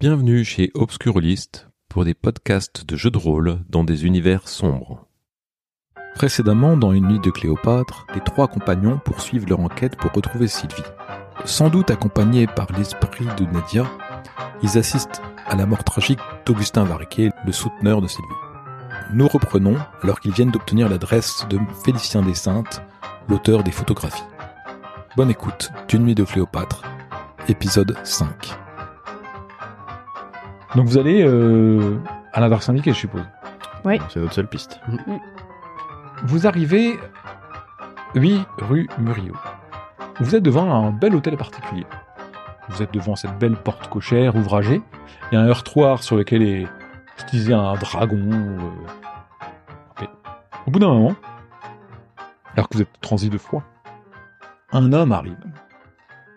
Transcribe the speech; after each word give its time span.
Bienvenue 0.00 0.46
chez 0.46 0.70
Obscurlist 0.72 1.68
pour 1.90 2.06
des 2.06 2.14
podcasts 2.14 2.86
de 2.86 2.96
jeux 2.96 3.10
de 3.10 3.18
rôle 3.18 3.58
dans 3.68 3.84
des 3.84 4.06
univers 4.06 4.48
sombres. 4.48 5.06
Précédemment, 6.14 6.78
dans 6.78 6.92
Une 6.92 7.06
nuit 7.06 7.20
de 7.20 7.30
Cléopâtre, 7.30 8.06
les 8.14 8.22
trois 8.22 8.48
compagnons 8.48 8.98
poursuivent 9.04 9.46
leur 9.46 9.60
enquête 9.60 9.96
pour 9.96 10.10
retrouver 10.10 10.48
Sylvie. 10.48 10.82
Sans 11.44 11.68
doute 11.68 11.90
accompagnés 11.90 12.46
par 12.46 12.68
l'esprit 12.72 13.26
de 13.36 13.44
Nadia, 13.44 13.84
ils 14.62 14.78
assistent 14.78 15.20
à 15.46 15.54
la 15.54 15.66
mort 15.66 15.84
tragique 15.84 16.20
d'Augustin 16.46 16.84
Varquet, 16.84 17.28
le 17.44 17.52
souteneur 17.52 18.00
de 18.00 18.08
Sylvie. 18.08 18.26
Nous 19.12 19.28
reprenons 19.28 19.76
alors 20.00 20.20
qu'ils 20.20 20.32
viennent 20.32 20.50
d'obtenir 20.50 20.88
l'adresse 20.88 21.44
de 21.50 21.58
Félicien 21.84 22.22
Dessaintes, 22.22 22.80
l'auteur 23.28 23.62
des 23.62 23.70
photographies. 23.70 24.24
Bonne 25.14 25.30
écoute 25.30 25.70
d'une 25.88 26.04
nuit 26.04 26.14
de 26.14 26.24
Cléopâtre, 26.24 26.84
épisode 27.48 27.98
5. 28.02 28.56
Donc 30.74 30.86
vous 30.86 30.98
allez 30.98 31.22
euh, 31.22 31.98
à 32.32 32.40
l'adresse 32.40 32.68
indiquée, 32.68 32.92
je 32.92 32.98
suppose. 32.98 33.24
C'est 34.08 34.20
notre 34.20 34.34
seule 34.34 34.46
piste. 34.46 34.80
Vous 36.24 36.46
arrivez 36.46 36.98
8 38.14 38.46
rue 38.58 38.88
Murillo. 38.98 39.34
Vous 40.20 40.36
êtes 40.36 40.42
devant 40.42 40.70
un 40.86 40.90
bel 40.90 41.14
hôtel 41.14 41.36
particulier. 41.36 41.86
Vous 42.68 42.82
êtes 42.82 42.92
devant 42.92 43.16
cette 43.16 43.38
belle 43.38 43.56
porte 43.56 43.88
cochère 43.88 44.36
ouvragée. 44.36 44.82
Il 45.32 45.34
y 45.34 45.38
a 45.38 45.40
un 45.40 45.48
heurtoir 45.48 46.02
sur 46.02 46.16
lequel 46.16 46.42
est 46.42 46.68
stylisé 47.16 47.52
un 47.54 47.74
dragon. 47.74 48.28
euh. 48.30 50.06
Au 50.66 50.70
bout 50.70 50.78
d'un 50.78 50.88
moment, 50.88 51.14
alors 52.54 52.68
que 52.68 52.76
vous 52.76 52.82
êtes 52.82 53.00
transi 53.00 53.30
de 53.30 53.38
froid, 53.38 53.62
un 54.72 54.92
homme 54.92 55.10
arrive. 55.12 55.38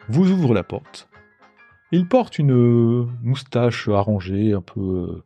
Vous 0.10 0.32
ouvre 0.32 0.54
la 0.54 0.64
porte. 0.64 1.08
Il 1.96 2.08
porte 2.08 2.40
une 2.40 2.54
euh, 2.54 3.06
moustache 3.22 3.88
arrangée, 3.88 4.54
un 4.54 4.64
peu, 4.64 4.80
euh, 4.80 5.24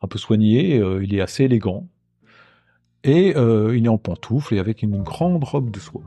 un 0.00 0.08
peu 0.08 0.16
soignée. 0.16 0.78
euh, 0.78 1.04
il 1.04 1.14
est 1.14 1.20
assez 1.20 1.44
élégant. 1.44 1.88
Et 3.04 3.34
il 3.34 3.84
est 3.84 3.88
en 3.88 3.98
pantoufles 3.98 4.54
et 4.54 4.58
avec 4.58 4.82
une 4.82 5.02
grande 5.02 5.44
robe 5.44 5.70
de 5.70 5.78
soie. 5.78 6.02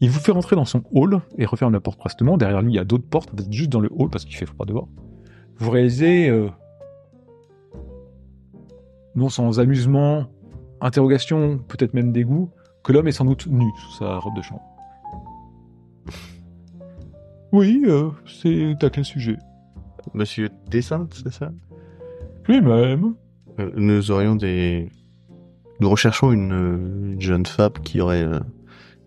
Il 0.00 0.10
vous 0.10 0.18
fait 0.18 0.32
rentrer 0.32 0.56
dans 0.56 0.66
son 0.66 0.82
hall 0.92 1.20
et 1.36 1.44
referme 1.44 1.72
la 1.72 1.80
porte 1.80 1.98
prestement. 1.98 2.38
Derrière 2.38 2.62
lui, 2.62 2.72
il 2.72 2.76
y 2.76 2.78
a 2.78 2.84
d'autres 2.84 3.08
portes. 3.08 3.30
Vous 3.34 3.42
êtes 3.42 3.52
juste 3.52 3.70
dans 3.70 3.80
le 3.80 3.90
hall 3.90 4.10
parce 4.10 4.26
qu'il 4.26 4.36
fait 4.36 4.44
froid 4.44 4.66
dehors. 4.66 4.88
Vous 5.56 5.70
réalisez, 5.70 6.30
non 9.14 9.30
sans 9.30 9.58
amusement, 9.58 10.26
interrogation, 10.82 11.58
peut-être 11.66 11.94
même 11.94 12.12
dégoût, 12.12 12.50
que 12.82 12.92
l'homme 12.92 13.08
est 13.08 13.12
sans 13.12 13.24
doute 13.24 13.46
nu 13.46 13.70
sous 13.78 13.98
sa 13.98 14.18
robe 14.18 14.36
de 14.36 14.42
chambre. 14.42 14.77
Oui, 17.52 17.82
euh, 17.86 18.10
c'est 18.26 18.76
à 18.84 18.90
quel 18.90 19.04
sujet? 19.04 19.36
Monsieur 20.14 20.48
Dessaintes, 20.70 21.14
c'est 21.22 21.32
ça? 21.32 21.50
Lui-même. 22.46 23.14
Euh, 23.58 23.70
Nous 23.76 24.10
aurions 24.10 24.36
des... 24.36 24.88
Nous 25.80 25.88
recherchons 25.90 26.32
une, 26.32 27.12
une 27.14 27.20
jeune 27.20 27.46
femme 27.46 27.72
qui 27.84 28.00
aurait 28.00 28.22
euh, 28.24 28.40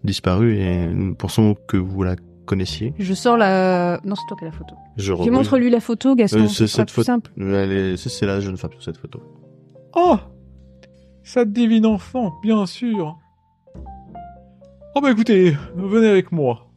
disparu 0.03 0.57
et 0.57 0.87
nous 0.87 1.15
pensons 1.15 1.55
que 1.67 1.75
vous 1.77 2.03
la 2.03 2.15
connaissiez. 2.45 2.93
Je 2.97 3.13
sors 3.13 3.35
la. 3.37 3.99
Non, 4.05 4.15
c'est 4.15 4.25
toi 4.27 4.37
qui 4.37 4.45
as 4.45 4.47
la 4.47 4.53
photo. 4.53 4.75
Je 4.97 5.13
Tu 5.23 5.31
montres 5.31 5.57
lui 5.57 5.69
la 5.69 5.79
photo, 5.81 6.15
Gaston. 6.15 6.43
Euh, 6.43 6.47
c'est 6.47 6.67
cette 6.67 6.89
photo. 6.91 7.05
simple. 7.05 7.31
Elle 7.37 7.71
est... 7.71 7.97
C'est 7.97 8.09
c'est 8.09 8.25
la 8.25 8.39
jeune 8.39 8.55
femme 8.57 8.71
sur 8.71 8.83
cette 8.83 8.97
photo. 8.97 9.21
Oh 9.95 10.17
Cette 11.23 11.51
divine 11.51 11.85
enfant, 11.85 12.33
bien 12.41 12.65
sûr 12.65 13.17
Oh 14.95 15.01
bah 15.01 15.11
écoutez, 15.11 15.55
venez 15.75 16.07
avec 16.07 16.31
moi. 16.31 16.70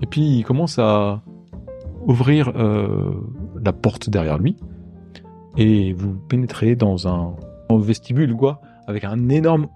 Et 0.00 0.06
puis 0.06 0.38
il 0.38 0.44
commence 0.44 0.78
à 0.78 1.22
ouvrir 2.06 2.52
euh, 2.56 3.12
la 3.62 3.72
porte 3.72 4.10
derrière 4.10 4.38
lui, 4.38 4.56
et 5.56 5.92
vous 5.92 6.14
pénétrez 6.14 6.76
dans 6.76 7.08
un, 7.08 7.34
vestibule, 7.70 8.34
quoi, 8.36 8.60
avec 8.86 9.04
un 9.04 9.28
énorme 9.28 9.68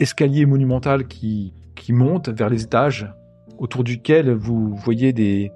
escalier 0.00 0.46
monumental 0.46 1.06
qui, 1.06 1.52
qui 1.76 1.92
monte 1.92 2.28
vers 2.28 2.48
les 2.48 2.64
étages, 2.64 3.12
autour 3.58 3.84
duquel 3.84 4.32
vous 4.32 4.74
voyez 4.74 5.12
des 5.12 5.52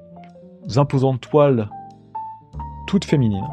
imposantes 0.76 1.20
toiles 1.20 1.69
toutes 2.87 3.04
féminines. 3.04 3.48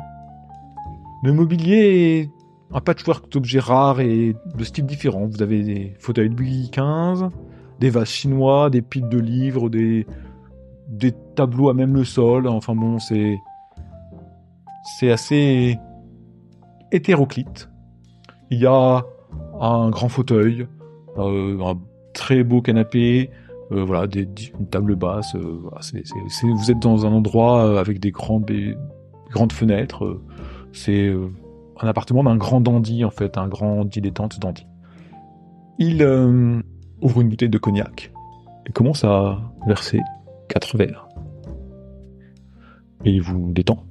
Le 1.23 1.33
mobilier 1.33 1.75
est 1.75 2.31
un 2.73 2.81
patchwork 2.81 3.31
d'objets 3.31 3.59
rares 3.59 4.01
et 4.01 4.35
de 4.55 4.63
styles 4.63 4.85
différents. 4.85 5.27
Vous 5.27 5.41
avez 5.41 5.63
des 5.63 5.95
fauteuils 5.99 6.29
de 6.29 6.35
Louis 6.35 6.69
XV, 6.71 7.27
des 7.79 7.89
vases 7.89 8.09
chinois, 8.09 8.69
des 8.69 8.81
piles 8.81 9.09
de 9.09 9.19
livres, 9.19 9.69
des, 9.69 10.05
des 10.91 11.13
tableaux 11.35 11.69
à 11.69 11.73
même 11.73 11.95
le 11.95 12.03
sol. 12.03 12.47
Enfin 12.47 12.75
bon, 12.75 12.99
c'est 12.99 13.37
c'est 14.99 15.11
assez 15.11 15.79
hétéroclite. 16.91 17.69
Il 18.49 18.59
y 18.59 18.65
a 18.65 19.03
un 19.59 19.89
grand 19.89 20.09
fauteuil, 20.09 20.67
euh, 21.17 21.59
un 21.61 21.79
très 22.13 22.43
beau 22.43 22.61
canapé, 22.61 23.29
euh, 23.71 23.83
voilà, 23.83 24.07
des, 24.07 24.27
une 24.59 24.67
table 24.67 24.95
basse. 24.95 25.35
euh, 25.35 25.57
vous 26.43 26.71
êtes 26.71 26.79
dans 26.79 27.05
un 27.05 27.13
endroit 27.13 27.79
avec 27.79 27.99
des 27.99 28.11
grandes, 28.11 28.45
des 28.45 28.75
grandes 29.29 29.53
fenêtres. 29.53 30.19
c'est 30.73 31.13
un 31.79 31.87
appartement 31.87 32.23
d'un 32.23 32.35
grand 32.35 32.59
dandy, 32.59 33.05
en 33.05 33.11
fait, 33.11 33.37
un 33.37 33.47
grand 33.47 33.85
dilettante 33.85 34.39
dandy. 34.39 34.67
Il 35.79 36.03
ouvre 37.01 37.21
une 37.21 37.29
bouteille 37.29 37.49
de 37.49 37.57
cognac 37.57 38.11
et 38.67 38.71
commence 38.71 39.03
à 39.03 39.39
verser 39.65 40.01
quatre 40.51 40.77
verres. 40.77 41.07
Et 43.05 43.11
il 43.11 43.21
vous 43.21 43.51
détend. 43.51 43.83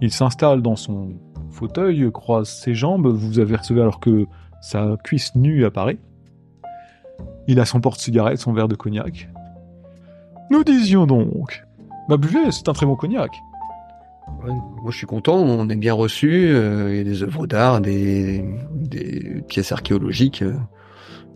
Il 0.00 0.12
s'installe 0.12 0.62
dans 0.62 0.76
son 0.76 1.14
fauteuil, 1.50 2.10
croise 2.12 2.48
ses 2.48 2.74
jambes, 2.74 3.06
vous 3.06 3.40
apercevez 3.40 3.80
alors 3.80 3.98
que 3.98 4.26
sa 4.60 4.96
cuisse 5.02 5.34
nue 5.34 5.64
apparaît. 5.64 5.98
Il 7.48 7.60
a 7.60 7.64
son 7.64 7.80
porte-cigarette, 7.80 8.38
son 8.38 8.52
verre 8.52 8.68
de 8.68 8.74
cognac. 8.74 9.28
Nous 10.50 10.64
disions 10.64 11.06
donc. 11.06 11.64
Bah 12.08 12.16
buvez, 12.16 12.50
c'est 12.50 12.68
un 12.68 12.72
très 12.72 12.86
bon 12.86 12.96
cognac. 12.96 13.30
Moi, 14.44 14.90
je 14.90 14.96
suis 14.96 15.06
content. 15.06 15.36
On 15.36 15.68
est 15.68 15.76
bien 15.76 15.94
reçu. 15.94 16.48
euh, 16.50 16.90
Il 16.90 16.96
y 16.98 17.00
a 17.00 17.04
des 17.04 17.22
œuvres 17.22 17.46
d'art, 17.46 17.80
des, 17.80 18.44
des 18.72 19.42
pièces 19.48 19.72
archéologiques, 19.72 20.42
euh, 20.42 20.56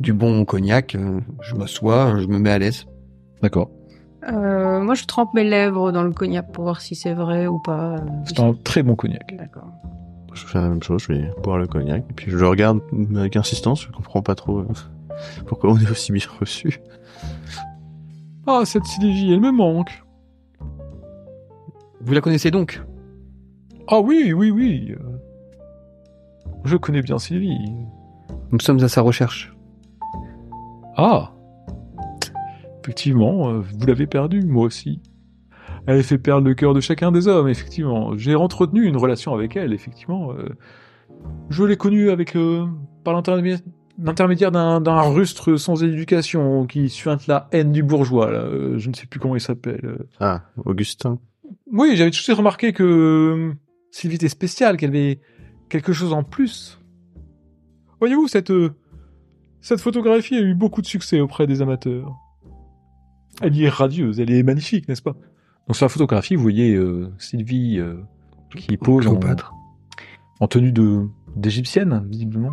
du 0.00 0.12
bon 0.12 0.44
cognac. 0.44 0.94
euh, 0.94 1.20
je 1.40 1.54
m'assois, 1.54 2.18
je 2.18 2.26
me 2.26 2.38
mets 2.38 2.50
à 2.50 2.58
l'aise. 2.58 2.86
D'accord. 3.42 3.70
Euh, 4.28 4.80
moi, 4.80 4.94
je 4.94 5.04
trempe 5.04 5.32
mes 5.34 5.44
lèvres 5.44 5.92
dans 5.92 6.02
le 6.02 6.12
cognac 6.12 6.52
pour 6.52 6.64
voir 6.64 6.80
si 6.80 6.94
c'est 6.94 7.14
vrai 7.14 7.46
ou 7.46 7.58
pas. 7.58 7.96
C'est 8.26 8.40
un 8.40 8.52
très 8.52 8.82
bon 8.82 8.94
cognac. 8.94 9.34
D'accord. 9.36 9.68
Je 10.34 10.46
fais 10.46 10.60
la 10.60 10.68
même 10.68 10.82
chose, 10.82 11.02
je 11.02 11.12
vais 11.12 11.30
boire 11.42 11.58
le 11.58 11.66
cognac 11.66 12.04
et 12.08 12.12
puis 12.12 12.30
je 12.30 12.36
le 12.36 12.46
regarde 12.46 12.80
avec 13.16 13.36
insistance, 13.36 13.82
je 13.82 13.90
comprends 13.90 14.22
pas 14.22 14.36
trop 14.36 14.60
euh, 14.60 14.68
pourquoi 15.46 15.72
on 15.72 15.78
est 15.78 15.90
aussi 15.90 16.12
bien 16.12 16.26
reçu. 16.40 16.80
Ah, 18.46 18.62
cette 18.64 18.84
Sylvie, 18.84 19.32
elle 19.32 19.40
me 19.40 19.50
manque. 19.50 20.04
Vous 22.00 22.12
la 22.14 22.20
connaissez 22.20 22.50
donc? 22.50 22.80
Ah 23.88 24.00
oui, 24.00 24.32
oui, 24.32 24.50
oui. 24.50 24.94
Je 26.64 26.76
connais 26.76 27.02
bien 27.02 27.18
Sylvie. 27.18 27.58
Nous 28.52 28.60
sommes 28.60 28.82
à 28.82 28.88
sa 28.88 29.00
recherche. 29.00 29.52
Ah 30.96 31.32
Effectivement, 32.82 33.48
euh, 33.50 33.60
vous 33.60 33.86
l'avez 33.86 34.06
perdue, 34.06 34.42
moi 34.42 34.64
aussi. 34.64 35.00
Elle 35.86 36.02
fait 36.02 36.18
perdre 36.18 36.46
le 36.46 36.54
cœur 36.54 36.74
de 36.74 36.80
chacun 36.80 37.12
des 37.12 37.28
hommes, 37.28 37.48
effectivement. 37.48 38.16
J'ai 38.16 38.34
entretenu 38.34 38.84
une 38.84 38.96
relation 38.96 39.34
avec 39.34 39.56
elle, 39.56 39.72
effectivement. 39.72 40.32
euh, 40.32 40.48
Je 41.50 41.64
l'ai 41.64 41.76
connue 41.76 42.10
avec 42.10 42.36
euh, 42.36 42.66
par 43.04 43.14
l'intermédiaire 43.14 44.52
d'un 44.52 45.02
rustre 45.10 45.56
sans 45.56 45.82
éducation 45.82 46.66
qui 46.66 46.88
suinte 46.88 47.26
la 47.26 47.48
haine 47.52 47.72
du 47.72 47.82
bourgeois. 47.82 48.30
Là. 48.30 48.46
Je 48.76 48.88
ne 48.88 48.94
sais 48.94 49.06
plus 49.06 49.20
comment 49.20 49.36
il 49.36 49.40
s'appelle. 49.40 49.98
Ah, 50.20 50.42
Augustin. 50.64 51.18
Oui, 51.72 51.96
j'avais 51.96 52.10
tout 52.10 52.18
de 52.18 52.22
suite 52.22 52.36
remarqué 52.36 52.72
que 52.72 53.52
Sylvie 53.90 54.16
était 54.16 54.28
spéciale, 54.28 54.76
qu'elle 54.76 54.90
avait 54.90 55.20
quelque 55.68 55.92
chose 55.92 56.12
en 56.12 56.22
plus. 56.22 56.78
Voyez-vous, 58.00 58.28
cette, 58.28 58.52
cette 59.60 59.80
photographie 59.80 60.36
a 60.36 60.40
eu 60.40 60.54
beaucoup 60.54 60.80
de 60.80 60.86
succès 60.86 61.20
auprès 61.20 61.46
des 61.46 61.60
amateurs. 61.62 62.14
Elle 63.40 63.60
est 63.62 63.68
radieuse, 63.68 64.20
elle 64.20 64.30
est 64.30 64.42
magnifique, 64.42 64.88
n'est-ce 64.88 65.02
pas? 65.02 65.14
Donc 65.66 65.76
sur 65.76 65.84
la 65.84 65.88
photographie, 65.88 66.34
vous 66.36 66.42
voyez 66.42 66.74
euh, 66.74 67.10
Sylvie 67.18 67.78
euh, 67.78 67.94
qui 68.56 68.76
pose 68.76 69.06
en, 69.06 69.16
Cléopâtre. 69.16 69.52
en 70.40 70.46
tenue 70.48 70.72
de 70.72 71.06
d'égyptienne, 71.36 72.04
visiblement, 72.08 72.50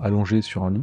allongée 0.00 0.42
sur 0.42 0.64
un 0.64 0.70
lit. 0.72 0.82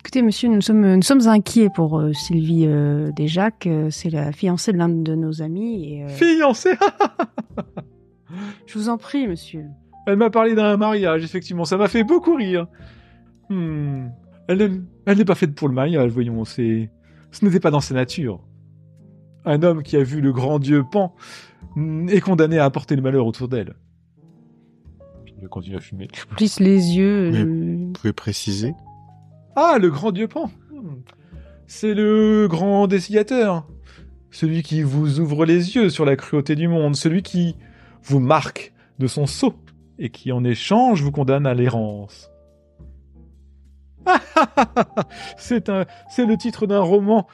Écoutez, 0.00 0.22
monsieur, 0.22 0.48
nous 0.48 0.60
sommes, 0.60 0.94
nous 0.96 1.02
sommes 1.02 1.26
inquiets 1.26 1.70
pour 1.74 1.98
euh, 1.98 2.12
Sylvie 2.12 2.66
euh, 2.66 3.10
Desjacques. 3.12 3.66
Euh, 3.66 3.88
C'est 3.90 4.10
la 4.10 4.30
fiancée 4.32 4.72
de 4.72 4.76
l'un 4.78 4.88
de 4.90 5.14
nos 5.14 5.42
amis. 5.42 5.94
Et, 5.94 6.04
euh, 6.04 6.08
Fiancée 6.08 6.74
je 8.66 8.78
vous 8.78 8.88
en 8.88 8.98
prie, 8.98 9.26
monsieur. 9.28 9.64
Elle 10.06 10.16
m'a 10.16 10.30
parlé 10.30 10.54
d'un 10.54 10.76
mariage, 10.76 11.24
effectivement, 11.24 11.64
ça 11.64 11.76
m'a 11.76 11.88
fait 11.88 12.04
beaucoup 12.04 12.34
rire. 12.36 12.66
Hmm. 13.48 14.08
Elle, 14.48 14.58
n'est- 14.58 14.80
elle 15.06 15.18
n'est 15.18 15.24
pas 15.24 15.34
faite 15.34 15.54
pour 15.54 15.68
le 15.68 15.74
mariage, 15.74 16.10
voyons, 16.12 16.44
c'est... 16.44 16.90
Ce 17.30 17.44
n'était 17.44 17.60
pas 17.60 17.70
dans 17.70 17.80
sa 17.80 17.94
nature. 17.94 18.40
Un 19.44 19.62
homme 19.62 19.82
qui 19.82 19.96
a 19.96 20.02
vu 20.02 20.20
le 20.20 20.32
grand 20.32 20.58
dieu 20.58 20.84
Pan 20.90 21.14
mm, 21.76 22.08
est 22.08 22.20
condamnée 22.20 22.58
à 22.58 22.64
apporter 22.64 22.96
le 22.96 23.02
malheur 23.02 23.26
autour 23.26 23.48
d'elle. 23.48 23.74
Il 25.42 25.48
continue 25.48 25.76
à 25.76 25.80
fumer. 25.80 26.08
Plisse 26.36 26.60
les 26.60 26.96
yeux. 26.96 27.30
Mais- 27.30 27.38
euh, 27.40 27.84
Vous 27.86 27.92
pouvez 27.92 28.12
préciser 28.12 28.74
Ah, 29.56 29.76
le 29.80 29.90
grand 29.90 30.10
dieu 30.12 30.26
Pan 30.28 30.50
C'est 31.66 31.92
le 31.94 32.46
grand 32.48 32.86
dessinateur. 32.86 33.66
Celui 34.30 34.62
qui 34.62 34.82
vous 34.82 35.20
ouvre 35.20 35.44
les 35.44 35.76
yeux 35.76 35.90
sur 35.90 36.04
la 36.04 36.16
cruauté 36.16 36.56
du 36.56 36.66
monde. 36.66 36.96
Celui 36.96 37.22
qui 37.22 37.56
vous 38.02 38.20
marque 38.20 38.72
de 38.98 39.06
son 39.06 39.26
sceau 39.26 39.54
et 39.98 40.08
qui 40.10 40.32
en 40.32 40.42
échange 40.44 41.02
vous 41.02 41.12
condamne 41.12 41.46
à 41.46 41.54
l'errance. 41.54 42.30
c'est 45.36 45.68
un, 45.68 45.84
c'est 46.08 46.26
le 46.26 46.36
titre 46.36 46.66
d'un 46.66 46.80
roman. 46.80 47.26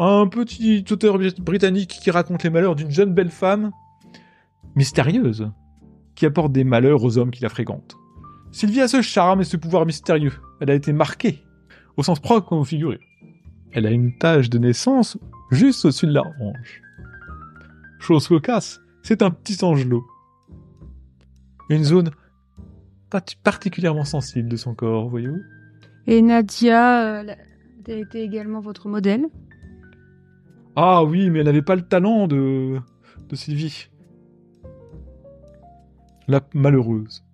Un 0.00 0.28
petit 0.28 0.84
auteur 0.92 1.18
bri- 1.18 1.34
britannique 1.40 1.98
qui 2.00 2.12
raconte 2.12 2.44
les 2.44 2.50
malheurs 2.50 2.76
d'une 2.76 2.90
jeune 2.90 3.12
belle 3.12 3.30
femme 3.30 3.72
mystérieuse 4.76 5.50
qui 6.14 6.24
apporte 6.24 6.52
des 6.52 6.62
malheurs 6.62 7.02
aux 7.02 7.18
hommes 7.18 7.32
qui 7.32 7.42
la 7.42 7.48
fréquentent. 7.48 7.96
Sylvie 8.52 8.80
a 8.80 8.86
ce 8.86 9.02
charme 9.02 9.40
et 9.40 9.44
ce 9.44 9.56
pouvoir 9.56 9.86
mystérieux. 9.86 10.32
Elle 10.60 10.70
a 10.70 10.74
été 10.74 10.92
marquée, 10.92 11.42
au 11.96 12.04
sens 12.04 12.20
propre 12.20 12.48
comme 12.48 12.58
au 12.58 12.64
figuré. 12.64 13.00
Elle 13.72 13.86
a 13.86 13.90
une 13.90 14.16
tache 14.16 14.48
de 14.48 14.58
naissance 14.58 15.18
juste 15.50 15.84
au-dessus 15.84 16.06
de 16.06 16.12
la 16.12 16.22
hanche. 16.22 16.80
Chose 17.98 18.28
cocasse, 18.28 18.80
c'est 19.02 19.20
un 19.22 19.30
petit 19.32 19.64
angelot. 19.64 20.06
Une 21.70 21.82
zone 21.82 22.10
particulièrement 23.42 24.04
sensible 24.04 24.48
de 24.48 24.56
son 24.56 24.74
corps, 24.74 25.08
voyez-vous 25.08 25.40
Et 26.06 26.22
Nadia, 26.22 27.20
euh, 27.20 27.34
était 27.88 28.22
également 28.22 28.60
votre 28.60 28.88
modèle. 28.88 29.26
Ah 30.80 31.02
oui, 31.02 31.28
mais 31.28 31.40
elle 31.40 31.46
n'avait 31.46 31.60
pas 31.60 31.74
le 31.74 31.82
talent 31.82 32.28
de, 32.28 32.78
de 33.28 33.34
Sylvie. 33.34 33.88
La 36.28 36.40
malheureuse. 36.54 37.24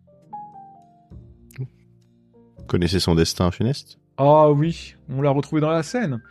Vous 1.58 2.64
connaissez 2.66 3.00
son 3.00 3.14
destin 3.14 3.50
funeste? 3.50 3.98
Ah 4.16 4.50
oui, 4.50 4.96
on 5.10 5.20
l'a 5.20 5.28
retrouvée 5.28 5.60
dans 5.60 5.68
la 5.68 5.82
scène. 5.82 6.22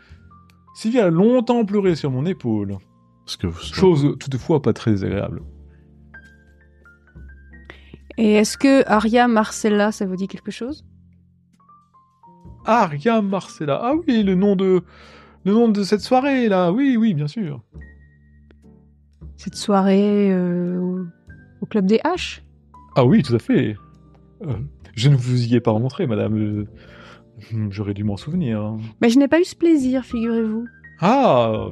Sylvie 0.73 1.01
a 1.01 1.11
longtemps 1.11 1.65
pleuré 1.65 1.95
sur 1.95 2.09
mon 2.09 2.25
épaule. 2.25 2.79
Parce 3.25 3.37
que 3.37 3.45
vous... 3.45 3.61
Chose 3.61 4.17
toutefois 4.19 4.63
pas 4.63 4.73
très 4.73 5.03
agréable. 5.03 5.43
Et 8.17 8.33
est-ce 8.33 8.57
que 8.57 8.89
Aria 8.89 9.27
Marcella, 9.27 9.91
ça 9.91 10.07
vous 10.07 10.15
dit 10.15 10.27
quelque 10.27 10.49
chose? 10.49 10.83
Aria 12.65 13.21
Marcella. 13.21 13.79
Ah 13.83 13.93
oui, 13.93 14.23
le 14.23 14.33
nom 14.33 14.55
de 14.55 14.81
le 15.45 15.51
nom 15.53 15.69
de 15.69 15.83
cette 15.83 16.01
soirée 16.01 16.47
là. 16.49 16.71
Oui, 16.71 16.97
oui, 16.97 17.13
bien 17.13 17.27
sûr. 17.27 17.61
Cette 19.35 19.55
soirée 19.55 20.31
euh, 20.31 20.79
au- 21.61 21.65
Club 21.65 21.85
des 21.85 21.97
H? 21.99 22.41
Ah 22.95 23.05
oui, 23.05 23.23
tout 23.23 23.33
à 23.35 23.39
fait. 23.39 23.75
Euh, 24.45 24.53
je 24.95 25.09
ne 25.09 25.15
vous 25.15 25.45
y 25.45 25.55
ai 25.55 25.59
pas 25.61 25.71
rencontré, 25.71 26.05
madame. 26.07 26.37
Euh, 26.37 26.65
J'aurais 27.69 27.93
dû 27.93 28.03
m'en 28.03 28.15
souvenir. 28.17 28.75
Mais 29.01 29.09
je 29.09 29.17
n'ai 29.17 29.27
pas 29.27 29.39
eu 29.39 29.43
ce 29.43 29.55
plaisir, 29.55 30.03
figurez-vous. 30.05 30.65
Ah 30.99 31.67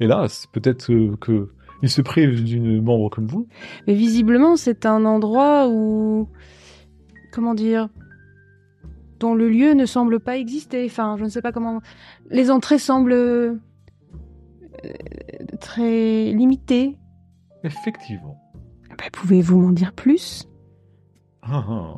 Hélas, 0.00 0.46
peut-être 0.52 0.86
que 1.16 1.48
il 1.82 1.88
se 1.88 2.02
prive 2.02 2.44
d'une 2.44 2.82
membre 2.82 3.08
comme 3.10 3.26
vous. 3.26 3.48
Mais 3.86 3.94
visiblement, 3.94 4.56
c'est 4.56 4.84
un 4.86 5.04
endroit 5.06 5.68
où. 5.68 6.28
Comment 7.32 7.54
dire 7.54 7.88
Dont 9.20 9.34
le 9.34 9.48
lieu 9.48 9.74
ne 9.74 9.86
semble 9.86 10.18
pas 10.18 10.36
exister. 10.38 10.84
Enfin, 10.86 11.16
je 11.18 11.24
ne 11.24 11.28
sais 11.28 11.42
pas 11.42 11.52
comment. 11.52 11.80
Les 12.30 12.50
entrées 12.50 12.78
semblent. 12.78 13.12
euh, 13.12 13.54
très 15.60 16.32
limitées. 16.32 16.96
Effectivement. 17.64 18.40
Bah, 18.90 19.04
Pouvez-vous 19.12 19.58
m'en 19.58 19.72
dire 19.72 19.92
plus? 19.92 20.48
Ah, 21.42 21.64
ah. 21.68 21.94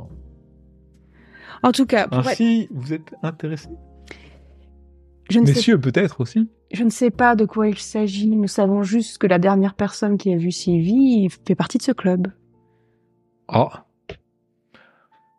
En 1.63 1.71
tout 1.73 1.87
cas, 1.87 2.07
être- 2.07 2.29
Ainsi, 2.29 2.69
vous 2.73 2.93
êtes 2.93 3.15
intéressé? 3.23 3.69
Je, 5.31 5.39
ne 5.39 5.47
sais, 5.47 5.53
Messieurs, 5.55 5.81
peut-être 5.81 6.21
aussi 6.21 6.51
je 6.73 6.85
ne 6.85 6.91
sais 6.91 7.11
pas 7.11 7.37
de 7.37 7.45
quoi 7.45 7.69
il 7.69 7.79
s'agit. 7.79 8.35
Nous 8.35 8.49
savons 8.49 8.83
juste 8.83 9.19
que 9.19 9.27
la 9.27 9.39
dernière 9.39 9.75
personne 9.75 10.17
qui 10.17 10.33
a 10.33 10.37
vu 10.39 10.51
Sylvie 10.51 11.29
fait 11.47 11.55
partie 11.55 11.77
de 11.79 11.83
ce 11.83 11.93
club. 11.93 12.29
Ah 13.47 13.85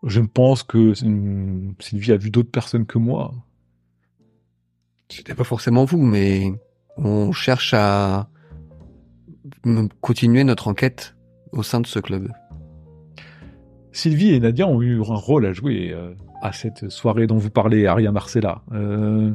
Je 0.04 0.20
pense 0.20 0.64
que 0.64 0.94
Sylvie 0.94 2.12
a 2.12 2.18
vu 2.18 2.30
d'autres 2.30 2.52
personnes 2.52 2.86
que 2.86 2.98
moi. 2.98 3.34
C'était 5.10 5.36
pas 5.36 5.44
forcément 5.44 5.86
vous, 5.86 6.02
mais 6.02 6.52
on 6.98 7.32
cherche 7.32 7.74
à 7.74 8.30
continuer 10.02 10.44
notre 10.44 10.68
enquête 10.68 11.16
au 11.52 11.64
sein 11.64 11.80
de 11.80 11.88
ce 11.88 12.00
club. 12.00 12.32
Sylvie 13.92 14.34
et 14.34 14.40
Nadia 14.40 14.68
ont 14.68 14.82
eu 14.82 15.00
un 15.00 15.16
rôle 15.16 15.46
à 15.46 15.54
jouer 15.54 15.92
euh, 15.94 16.16
à 16.42 16.52
cette 16.52 16.90
soirée 16.90 17.28
dont 17.28 17.38
vous 17.38 17.52
parlez, 17.52 17.86
Aria 17.86 18.12
Marcella. 18.12 18.64
Euh, 18.72 19.34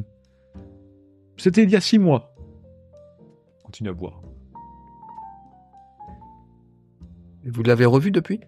C'était 1.37 1.63
il 1.63 1.69
y 1.69 1.75
a 1.75 1.81
six 1.81 1.97
mois. 1.97 2.35
Continue 3.63 3.89
à 3.89 3.93
boire. 3.93 4.21
Vous 7.45 7.63
l'avez 7.63 7.85
revu 7.85 8.11
depuis? 8.11 8.41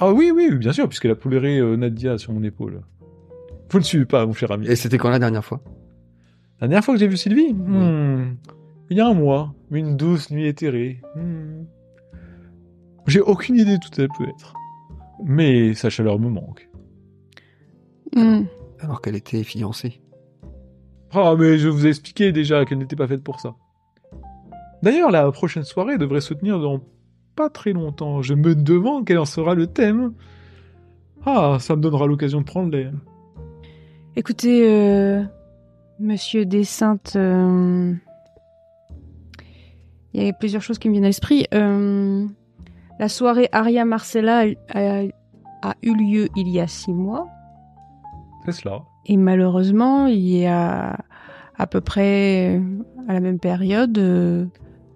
Ah 0.00 0.12
oui, 0.12 0.32
oui, 0.34 0.54
bien 0.56 0.72
sûr, 0.72 0.88
puisqu'elle 0.88 1.12
a 1.12 1.16
pleuré 1.16 1.58
euh, 1.58 1.76
Nadia 1.76 2.18
sur 2.18 2.32
mon 2.32 2.42
épaule. 2.42 2.82
Vous 3.70 3.78
ne 3.78 3.84
suivez 3.84 4.04
pas, 4.06 4.26
mon 4.26 4.32
cher 4.32 4.50
ami. 4.50 4.66
Et 4.66 4.76
c'était 4.76 4.98
quand 4.98 5.10
la 5.10 5.18
dernière 5.18 5.44
fois? 5.44 5.60
La 6.60 6.68
dernière 6.68 6.84
fois 6.84 6.94
que 6.94 7.00
j'ai 7.00 7.06
vu 7.08 7.16
Sylvie? 7.16 7.52
Hmm, 7.52 8.36
Il 8.90 8.96
y 8.96 9.00
a 9.00 9.06
un 9.06 9.14
mois. 9.14 9.54
Une 9.70 9.96
douce 9.96 10.30
nuit 10.30 10.46
éthérée. 10.46 11.00
Hmm. 11.16 11.64
J'ai 13.06 13.20
aucune 13.20 13.56
idée 13.56 13.78
d'où 13.78 13.88
elle 13.98 14.08
peut 14.16 14.28
être. 14.28 14.54
Mais 15.24 15.74
sa 15.74 15.90
chaleur 15.90 16.18
me 16.18 16.28
manque. 16.28 16.68
Hmm. 18.14 18.44
alors 18.80 19.00
qu'elle 19.00 19.16
était 19.16 19.42
fiancée. 19.42 20.00
Ah, 21.12 21.34
mais 21.38 21.58
je 21.58 21.68
vous 21.68 21.86
ai 21.86 21.88
expliqué 21.88 22.30
déjà 22.32 22.64
qu'elle 22.64 22.78
n'était 22.78 22.96
pas 22.96 23.08
faite 23.08 23.22
pour 23.24 23.40
ça. 23.40 23.54
D'ailleurs, 24.82 25.10
la 25.10 25.30
prochaine 25.32 25.64
soirée 25.64 25.98
devrait 25.98 26.20
se 26.20 26.34
tenir 26.34 26.60
dans 26.60 26.80
pas 27.34 27.50
très 27.50 27.72
longtemps. 27.72 28.22
Je 28.22 28.34
me 28.34 28.54
demande 28.54 29.06
quel 29.06 29.18
en 29.18 29.24
sera 29.24 29.54
le 29.54 29.66
thème. 29.66 30.12
Ah, 31.26 31.56
ça 31.60 31.76
me 31.76 31.80
donnera 31.80 32.06
l'occasion 32.06 32.40
de 32.40 32.44
prendre 32.44 32.70
l'air. 32.70 32.92
Écoutez, 34.16 34.68
euh, 34.68 35.22
Monsieur 35.98 36.44
Dessaintes, 36.44 37.14
euh, 37.16 37.92
il 40.12 40.22
y 40.22 40.28
a 40.28 40.32
plusieurs 40.32 40.62
choses 40.62 40.78
qui 40.78 40.88
me 40.88 40.92
viennent 40.92 41.04
à 41.04 41.08
l'esprit. 41.08 41.46
Euh, 41.54 42.26
la 43.00 43.08
soirée 43.08 43.48
Aria 43.52 43.84
Marcella 43.84 44.44
a, 44.72 45.00
a 45.62 45.74
eu 45.82 45.94
lieu 45.94 46.28
il 46.36 46.48
y 46.48 46.60
a 46.60 46.66
six 46.66 46.92
mois. 46.92 47.26
C'est 48.44 48.52
cela. 48.52 48.82
Et 49.06 49.16
malheureusement, 49.16 50.06
il 50.06 50.28
y 50.28 50.46
a 50.46 50.98
à 51.56 51.66
peu 51.66 51.80
près 51.80 52.60
à 53.08 53.12
la 53.12 53.20
même 53.20 53.38
période, 53.38 53.98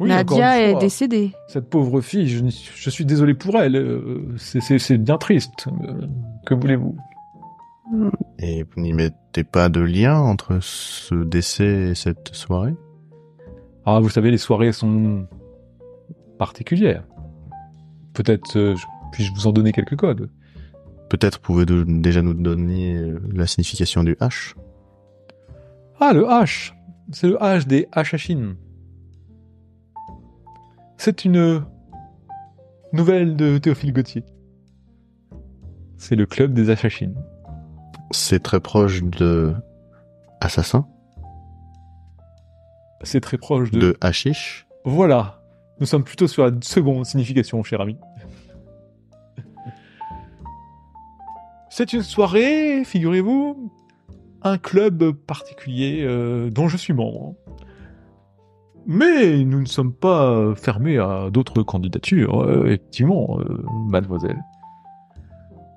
Oui, 0.00 0.08
Nadia 0.10 0.58
une 0.62 0.68
est 0.68 0.70
fois, 0.72 0.80
décédée. 0.80 1.32
Cette 1.48 1.68
pauvre 1.68 2.00
fille, 2.00 2.28
je, 2.28 2.90
suis 2.90 3.04
désolé 3.04 3.34
pour 3.34 3.56
elle. 3.56 3.76
euh, 3.76 4.34
c'est- 4.36 4.98
bien 4.98 5.18
triste. 5.18 5.66
Euh, 5.82 6.06
Que 6.46 6.54
voulez-vous? 6.54 6.96
Et 8.38 8.62
vous 8.64 8.80
n'y 8.82 8.92
mettez 8.92 9.44
pas 9.44 9.68
de 9.68 9.80
lien 9.80 10.18
entre 10.18 10.58
ce 10.60 11.14
décès 11.14 11.90
et 11.90 11.94
cette 11.94 12.34
soirée? 12.34 12.74
Ah, 13.86 13.98
vous 14.00 14.10
savez, 14.10 14.30
les 14.30 14.38
soirées 14.38 14.72
sont 14.72 15.26
particulières. 16.38 17.04
Peut-être 18.12 18.56
euh, 18.56 18.76
je- 18.76 18.84
puis-je 19.12 19.32
vous 19.32 19.46
en 19.46 19.52
donner 19.52 19.72
quelques 19.72 19.96
codes? 19.96 20.30
Peut-être 21.08 21.38
pouvez-vous 21.40 21.84
déjà 22.00 22.20
nous 22.22 22.34
donner 22.34 23.14
la 23.32 23.46
signification 23.46 24.04
du 24.04 24.12
H 24.16 24.54
Ah, 26.00 26.12
le 26.12 26.24
H 26.24 26.72
C'est 27.10 27.28
le 27.28 27.36
H 27.38 27.66
des 27.66 27.88
Hachachines. 27.92 28.56
C'est 31.00 31.24
une 31.24 31.64
nouvelle 32.92 33.36
de 33.36 33.56
Théophile 33.58 33.92
Gautier. 33.92 34.24
C'est 35.96 36.16
le 36.16 36.26
club 36.26 36.52
des 36.54 36.70
Hachachines. 36.70 37.14
C'est 38.10 38.42
très 38.42 38.58
proche 38.58 39.04
de 39.04 39.54
assassin, 40.40 40.88
C'est 43.04 43.20
très 43.20 43.38
proche 43.38 43.70
de... 43.70 43.78
de 43.78 43.96
hashish. 44.00 44.66
Voilà. 44.84 45.40
Nous 45.78 45.86
sommes 45.86 46.02
plutôt 46.02 46.26
sur 46.26 46.44
la 46.44 46.52
seconde 46.62 47.06
signification, 47.06 47.62
cher 47.62 47.80
ami. 47.80 47.96
C'est 51.70 51.92
une 51.92 52.02
soirée, 52.02 52.82
figurez-vous, 52.84 53.72
un 54.42 54.58
club 54.58 55.12
particulier 55.12 56.02
euh, 56.02 56.50
dont 56.50 56.66
je 56.66 56.76
suis 56.76 56.92
membre. 56.92 57.36
Mais 58.90 59.44
nous 59.44 59.60
ne 59.60 59.66
sommes 59.66 59.92
pas 59.92 60.54
fermés 60.54 60.96
à 60.96 61.28
d'autres 61.30 61.62
candidatures, 61.62 62.40
euh, 62.40 62.64
effectivement, 62.64 63.38
euh, 63.38 63.62
mademoiselle. 63.86 64.42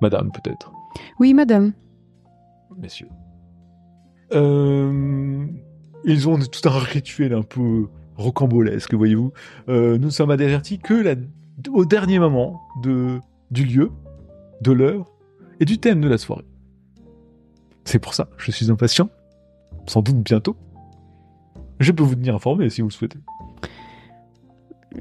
Madame, 0.00 0.32
peut-être. 0.32 0.72
Oui, 1.20 1.34
madame. 1.34 1.74
Messieurs. 2.78 3.10
Euh, 4.32 5.46
ils 6.06 6.26
ont 6.26 6.38
tout 6.38 6.66
un 6.66 6.78
rituel 6.78 7.34
un 7.34 7.42
peu 7.42 7.86
rocambolesque, 8.16 8.94
voyez-vous. 8.94 9.32
Nous 9.68 10.10
sommes 10.10 10.30
avertis 10.30 10.78
que 10.78 10.94
la, 10.94 11.14
au 11.70 11.84
dernier 11.84 12.18
moment 12.18 12.62
de, 12.82 13.20
du 13.50 13.66
lieu, 13.66 13.90
de 14.62 14.72
l'heure 14.72 15.06
et 15.60 15.66
du 15.66 15.76
thème 15.76 16.00
de 16.00 16.08
la 16.08 16.16
soirée. 16.16 16.46
C'est 17.84 17.98
pour 17.98 18.14
ça, 18.14 18.30
je 18.38 18.50
suis 18.50 18.70
impatient. 18.70 19.10
Sans 19.86 20.00
doute 20.00 20.16
bientôt. 20.22 20.56
Je 21.80 21.92
peux 21.92 22.02
vous 22.02 22.14
tenir 22.14 22.34
informé 22.34 22.70
si 22.70 22.80
vous 22.80 22.88
le 22.88 22.92
souhaitez. 22.92 23.18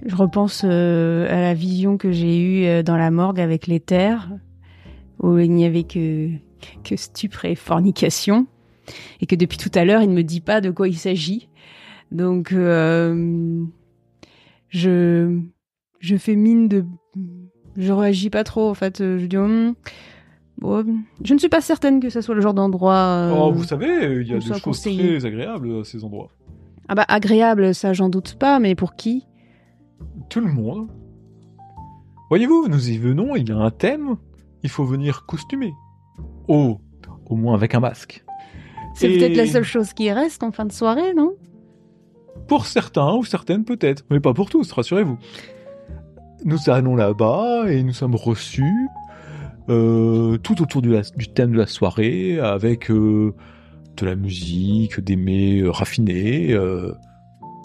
Je 0.06 0.16
repense 0.16 0.64
euh, 0.66 1.28
à 1.30 1.42
la 1.42 1.54
vision 1.54 1.98
que 1.98 2.12
j'ai 2.12 2.40
eue 2.40 2.66
euh, 2.66 2.82
dans 2.82 2.98
la 2.98 3.12
morgue 3.12 3.40
avec 3.40 3.68
les 3.68 3.80
terres, 3.80 4.32
où 5.20 5.38
il 5.38 5.52
n'y 5.52 5.66
avait 5.66 5.84
que, 5.84 6.30
que 6.84 6.96
stupre 6.96 7.46
et 7.46 7.56
fornication, 7.56 8.48
et 9.20 9.26
que 9.26 9.36
depuis 9.36 9.58
tout 9.58 9.72
à 9.76 9.84
l'heure, 9.84 10.02
il 10.02 10.10
ne 10.10 10.16
me 10.16 10.24
dit 10.24 10.42
pas 10.42 10.62
de 10.62 10.72
quoi 10.72 10.88
il 10.88 10.98
s'agit. 10.98 11.50
Donc, 12.12 12.52
euh, 12.52 13.64
je, 14.70 15.40
je 16.00 16.16
fais 16.16 16.36
mine 16.36 16.68
de... 16.68 16.86
Je 17.78 17.92
réagis 17.92 18.30
pas 18.30 18.44
trop, 18.44 18.70
en 18.70 18.74
fait. 18.74 19.00
Je 19.00 19.26
dis... 19.26 19.38
Hum, 19.38 19.76
bon, 20.58 20.86
je 21.24 21.34
ne 21.34 21.40
suis 21.40 21.50
pas 21.50 21.62
certaine 21.62 22.00
que 22.00 22.10
ce 22.10 22.22
soit 22.22 22.36
le 22.36 22.42
genre 22.42 22.54
d'endroit... 22.54 23.30
Oh, 23.34 23.52
vous 23.52 23.64
savez, 23.64 24.22
il 24.22 24.28
y 24.28 24.34
a 24.34 24.40
des 24.40 24.60
choses 24.60 24.82
très 24.82 25.26
agréables 25.26 25.80
à 25.80 25.84
ces 25.84 26.04
endroits. 26.04 26.30
Ah 26.92 26.96
bah 26.96 27.06
agréable, 27.08 27.74
ça 27.74 27.94
j'en 27.94 28.10
doute 28.10 28.36
pas, 28.38 28.60
mais 28.60 28.76
pour 28.76 28.96
qui? 28.96 29.26
Tout 30.30 30.42
le 30.42 30.52
monde. 30.52 30.90
Voyez-vous, 32.30 32.68
nous 32.68 32.90
y 32.90 32.98
venons, 32.98 33.34
il 33.38 33.48
y 33.48 33.52
a 33.54 33.56
un 33.58 33.72
thème, 33.72 34.18
il 34.62 34.70
faut 34.70 34.84
venir 34.84 35.26
costumé. 35.26 35.72
Oh, 36.50 36.82
au 37.28 37.36
moins 37.38 37.54
avec 37.54 37.76
un 37.76 37.80
masque. 37.80 38.26
C'est 38.94 39.10
Et- 39.10 39.18
peut-être 39.18 39.38
la 39.38 39.46
seule 39.48 39.64
chose 39.64 39.94
qui 39.94 40.12
reste 40.12 40.44
en 40.44 40.52
fin 40.52 40.66
de 40.66 40.74
soirée, 40.74 41.14
non? 41.14 41.32
Pour 42.50 42.66
certains 42.66 43.14
ou 43.16 43.24
certaines 43.24 43.64
peut-être, 43.64 44.04
mais 44.10 44.20
pas 44.20 44.34
pour 44.34 44.50
tous, 44.50 44.70
rassurez-vous. 44.74 45.18
Nous 46.44 46.70
allons 46.70 46.98
là-bas 46.98 47.72
et 47.72 47.84
nous 47.84 47.94
sommes 47.94 48.16
reçus 48.16 48.90
euh, 49.70 50.38
tout 50.40 50.62
autour 50.62 50.82
du, 50.82 50.90
la- 50.92 51.04
du 51.16 51.30
thème 51.30 51.54
de 51.54 51.58
la 51.58 51.68
soirée 51.68 52.38
avec 52.42 52.92
euh, 52.92 53.34
de 53.98 54.06
la 54.06 54.16
musique, 54.16 55.00
des 55.00 55.16
mets 55.16 55.60
euh, 55.60 55.72
raffinés, 55.72 56.54
euh, 56.54 56.94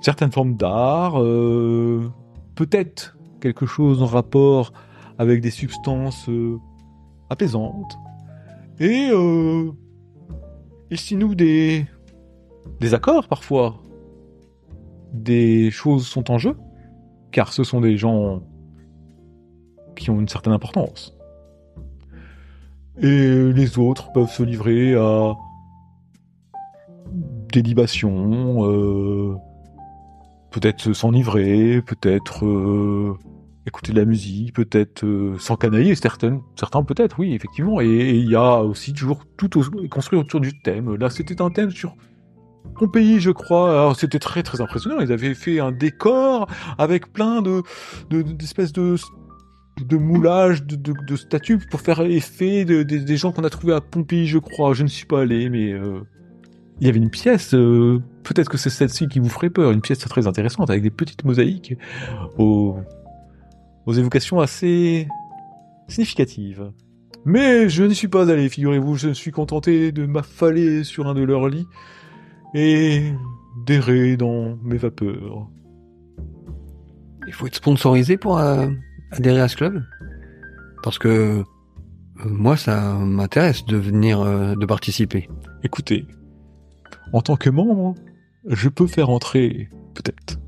certaines 0.02 0.32
formes 0.32 0.56
d'art, 0.56 1.20
euh, 1.22 2.10
peut-être 2.54 3.16
quelque 3.40 3.66
chose 3.66 4.02
en 4.02 4.06
rapport 4.06 4.72
avec 5.18 5.40
des 5.40 5.50
substances 5.50 6.28
apaisantes. 7.30 7.98
Et 8.78 9.08
euh, 9.10 9.70
ici 10.90 11.16
nous 11.16 11.34
des 11.34 11.86
des 12.80 12.94
accords 12.94 13.28
parfois 13.28 13.82
des 15.12 15.70
choses 15.70 16.06
sont 16.06 16.30
en 16.30 16.38
jeu, 16.38 16.56
car 17.30 17.52
ce 17.52 17.64
sont 17.64 17.80
des 17.80 17.96
gens 17.96 18.42
qui 19.94 20.10
ont 20.10 20.20
une 20.20 20.28
certaine 20.28 20.52
importance. 20.52 21.16
Et 22.98 23.52
les 23.52 23.78
autres 23.78 24.12
peuvent 24.12 24.30
se 24.30 24.42
livrer 24.42 24.94
à 24.94 25.34
libations, 27.62 28.64
euh, 28.70 29.34
peut-être 30.50 30.92
s'enivrer, 30.92 31.82
peut-être 31.82 32.44
euh, 32.46 33.14
écouter 33.66 33.92
de 33.92 33.98
la 33.98 34.04
musique, 34.04 34.54
peut-être 34.54 35.04
euh, 35.04 35.36
s'encanailler, 35.38 35.94
certains, 35.94 36.40
certains 36.58 36.82
peut-être, 36.82 37.18
oui, 37.18 37.34
effectivement. 37.34 37.80
Et 37.80 38.10
il 38.16 38.30
y 38.30 38.36
a 38.36 38.62
aussi 38.62 38.92
toujours 38.92 39.24
tout 39.36 39.48
construit 39.90 40.18
autour 40.18 40.40
du 40.40 40.52
thème. 40.62 40.94
Là, 40.96 41.10
c'était 41.10 41.40
un 41.42 41.50
thème 41.50 41.70
sur 41.70 41.94
Pompéi, 42.78 43.20
je 43.20 43.30
crois. 43.30 43.92
C'était 43.96 44.18
très 44.18 44.42
très 44.42 44.60
impressionnant. 44.60 45.00
Ils 45.00 45.12
avaient 45.12 45.34
fait 45.34 45.60
un 45.60 45.72
décor 45.72 46.46
avec 46.78 47.12
plein 47.12 47.42
de 47.42 47.62
de- 48.10 48.22
d'espèces 48.22 48.72
de 48.72 48.96
de 49.84 49.96
moulages 49.98 50.64
de, 50.64 50.76
de, 50.76 51.16
statues 51.16 51.58
pour 51.70 51.82
faire 51.82 52.00
effet 52.00 52.64
de, 52.64 52.82
de- 52.82 52.96
des 52.96 53.16
gens 53.18 53.30
qu'on 53.30 53.44
a 53.44 53.50
trouvés 53.50 53.74
à 53.74 53.80
Pompéi, 53.82 54.26
je 54.26 54.38
crois. 54.38 54.72
Je 54.74 54.82
ne 54.82 54.88
suis 54.88 55.06
pas 55.06 55.20
allé, 55.20 55.50
mais 55.50 55.72
euh, 55.72 56.00
il 56.80 56.86
y 56.86 56.90
avait 56.90 56.98
une 56.98 57.10
pièce. 57.10 57.54
euh, 57.54 58.00
Peut-être 58.22 58.48
que 58.48 58.58
c'est 58.58 58.70
celle-ci 58.70 59.08
qui 59.08 59.18
vous 59.18 59.28
ferait 59.28 59.50
peur. 59.50 59.70
Une 59.70 59.80
pièce 59.80 59.98
très 60.00 60.26
intéressante 60.26 60.70
avec 60.70 60.82
des 60.82 60.90
petites 60.90 61.24
mosaïques 61.24 61.74
aux, 62.38 62.76
aux 63.86 63.92
évocations 63.92 64.40
assez 64.40 65.08
significatives. 65.88 66.70
Mais 67.24 67.68
je 67.68 67.82
n'y 67.84 67.94
suis 67.94 68.08
pas 68.08 68.30
allé, 68.30 68.48
figurez-vous. 68.48 68.96
Je 68.96 69.08
me 69.08 69.14
suis 69.14 69.30
contenté 69.30 69.90
de 69.92 70.06
m'affaler 70.06 70.84
sur 70.84 71.06
un 71.06 71.14
de 71.14 71.22
leurs 71.22 71.48
lits 71.48 71.66
et 72.54 73.12
d'errer 73.66 74.16
dans 74.16 74.56
mes 74.62 74.76
vapeurs. 74.76 75.48
Il 77.26 77.32
faut 77.32 77.46
être 77.46 77.56
sponsorisé 77.56 78.16
pour 78.16 78.38
euh, 78.38 78.68
adhérer 79.10 79.40
à 79.40 79.48
ce 79.48 79.56
club? 79.56 79.82
Parce 80.82 80.98
que 80.98 81.08
euh, 81.08 81.44
moi, 82.24 82.56
ça 82.56 82.94
m'intéresse 82.94 83.64
de 83.64 83.76
venir, 83.76 84.20
euh, 84.20 84.54
de 84.54 84.66
participer. 84.66 85.28
Écoutez, 85.64 86.06
en 87.12 87.20
tant 87.20 87.36
que 87.36 87.50
membre, 87.50 87.94
je 88.46 88.68
peux 88.68 88.86
faire 88.86 89.10
entrer, 89.10 89.68
peut-être, 89.94 90.38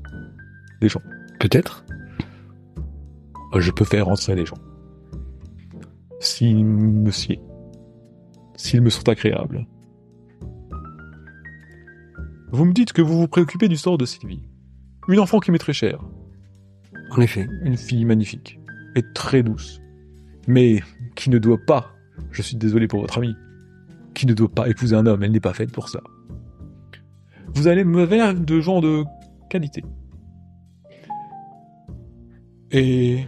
des 0.81 0.89
gens. 0.89 1.01
Peut-être 1.39 1.85
Je 3.55 3.71
peux 3.71 3.85
faire 3.85 4.07
entrer 4.09 4.35
des 4.35 4.45
gens. 4.45 4.57
S'ils 6.19 6.65
me 6.65 7.11
sied. 7.11 7.39
S'ils 8.55 8.81
me 8.81 8.89
sont 8.89 9.07
agréables. 9.07 9.65
Vous 12.51 12.65
me 12.65 12.73
dites 12.73 12.93
que 12.93 13.01
vous 13.01 13.17
vous 13.17 13.27
préoccupez 13.27 13.67
du 13.67 13.77
sort 13.77 13.97
de 13.97 14.05
Sylvie. 14.05 14.43
Une 15.07 15.19
enfant 15.19 15.39
qui 15.39 15.51
m'est 15.51 15.59
très 15.59 15.73
chère. 15.73 16.03
En 17.11 17.21
effet. 17.21 17.47
Une 17.63 17.77
fille 17.77 18.05
magnifique. 18.05 18.59
Et 18.95 19.03
très 19.13 19.43
douce. 19.43 19.79
Mais 20.47 20.81
qui 21.15 21.29
ne 21.29 21.37
doit 21.37 21.59
pas, 21.65 21.95
je 22.31 22.41
suis 22.41 22.57
désolé 22.57 22.87
pour 22.87 23.01
votre 23.01 23.17
amie, 23.17 23.35
qui 24.13 24.25
ne 24.25 24.33
doit 24.33 24.51
pas 24.51 24.67
épouser 24.67 24.95
un 24.95 25.05
homme, 25.05 25.23
elle 25.23 25.31
n'est 25.31 25.39
pas 25.39 25.53
faite 25.53 25.71
pour 25.71 25.89
ça. 25.89 26.01
Vous 27.59 27.67
allez 27.67 27.83
me 27.83 28.05
vers 28.05 28.33
de 28.33 28.61
gens 28.61 28.79
de 28.79 29.03
qualité. 29.49 29.83
Et... 32.71 33.25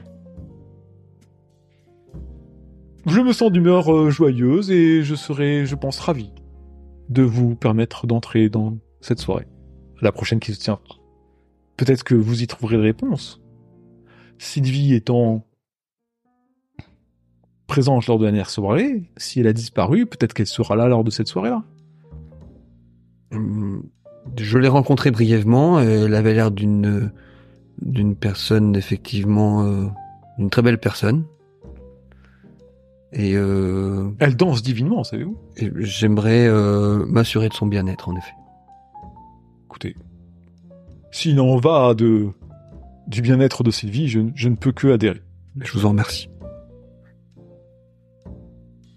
Je 3.05 3.19
me 3.19 3.33
sens 3.33 3.51
d'humeur 3.51 3.93
euh, 3.93 4.09
joyeuse 4.09 4.71
et 4.71 5.03
je 5.03 5.15
serai, 5.15 5.65
je 5.65 5.75
pense, 5.75 5.99
ravi 5.99 6.31
de 7.09 7.23
vous 7.23 7.57
permettre 7.57 8.07
d'entrer 8.07 8.47
dans 8.47 8.77
cette 9.01 9.19
soirée. 9.19 9.47
La 9.99 10.13
prochaine 10.13 10.39
qui 10.39 10.53
se 10.53 10.61
tiendra. 10.61 10.95
Peut-être 11.75 12.05
que 12.05 12.15
vous 12.15 12.41
y 12.41 12.47
trouverez 12.47 12.77
des 12.77 12.83
réponses. 12.83 13.41
Sylvie 14.37 14.93
étant 14.93 15.45
présente 17.67 18.07
lors 18.07 18.17
de 18.17 18.23
la 18.23 18.31
dernière 18.31 18.49
soirée, 18.49 19.11
si 19.17 19.41
elle 19.41 19.47
a 19.47 19.53
disparu, 19.53 20.05
peut-être 20.05 20.33
qu'elle 20.33 20.47
sera 20.47 20.77
là 20.77 20.87
lors 20.87 21.03
de 21.03 21.11
cette 21.11 21.27
soirée-là. 21.27 21.65
Je 24.37 24.57
l'ai 24.57 24.67
rencontrée 24.67 25.11
brièvement. 25.11 25.79
euh, 25.79 26.05
Elle 26.05 26.15
avait 26.15 26.33
l'air 26.33 26.51
d'une 26.51 27.11
d'une 27.81 28.15
personne 28.15 28.75
effectivement 28.75 29.63
euh, 29.63 29.87
une 30.37 30.49
très 30.49 30.61
belle 30.61 30.77
personne. 30.77 31.25
Et, 33.13 33.33
euh, 33.35 34.09
Elle 34.19 34.35
danse 34.37 34.61
divinement, 34.61 35.03
savez-vous? 35.03 35.37
j'aimerais 35.79 36.47
euh, 36.47 37.05
m'assurer 37.07 37.49
de 37.49 37.53
son 37.53 37.65
bien-être 37.65 38.07
en 38.07 38.15
effet. 38.15 38.31
Écoutez, 39.65 39.95
s'il 41.11 41.39
en 41.39 41.57
va 41.57 41.93
de 41.93 42.29
du 43.07 43.21
bien-être 43.21 43.63
de 43.63 43.71
Sylvie, 43.71 44.07
je, 44.07 44.21
je 44.35 44.47
ne 44.47 44.55
peux 44.55 44.71
que 44.71 44.93
adhérer. 44.93 45.21
Je 45.59 45.73
vous 45.73 45.85
en 45.85 45.89
remercie. 45.89 46.29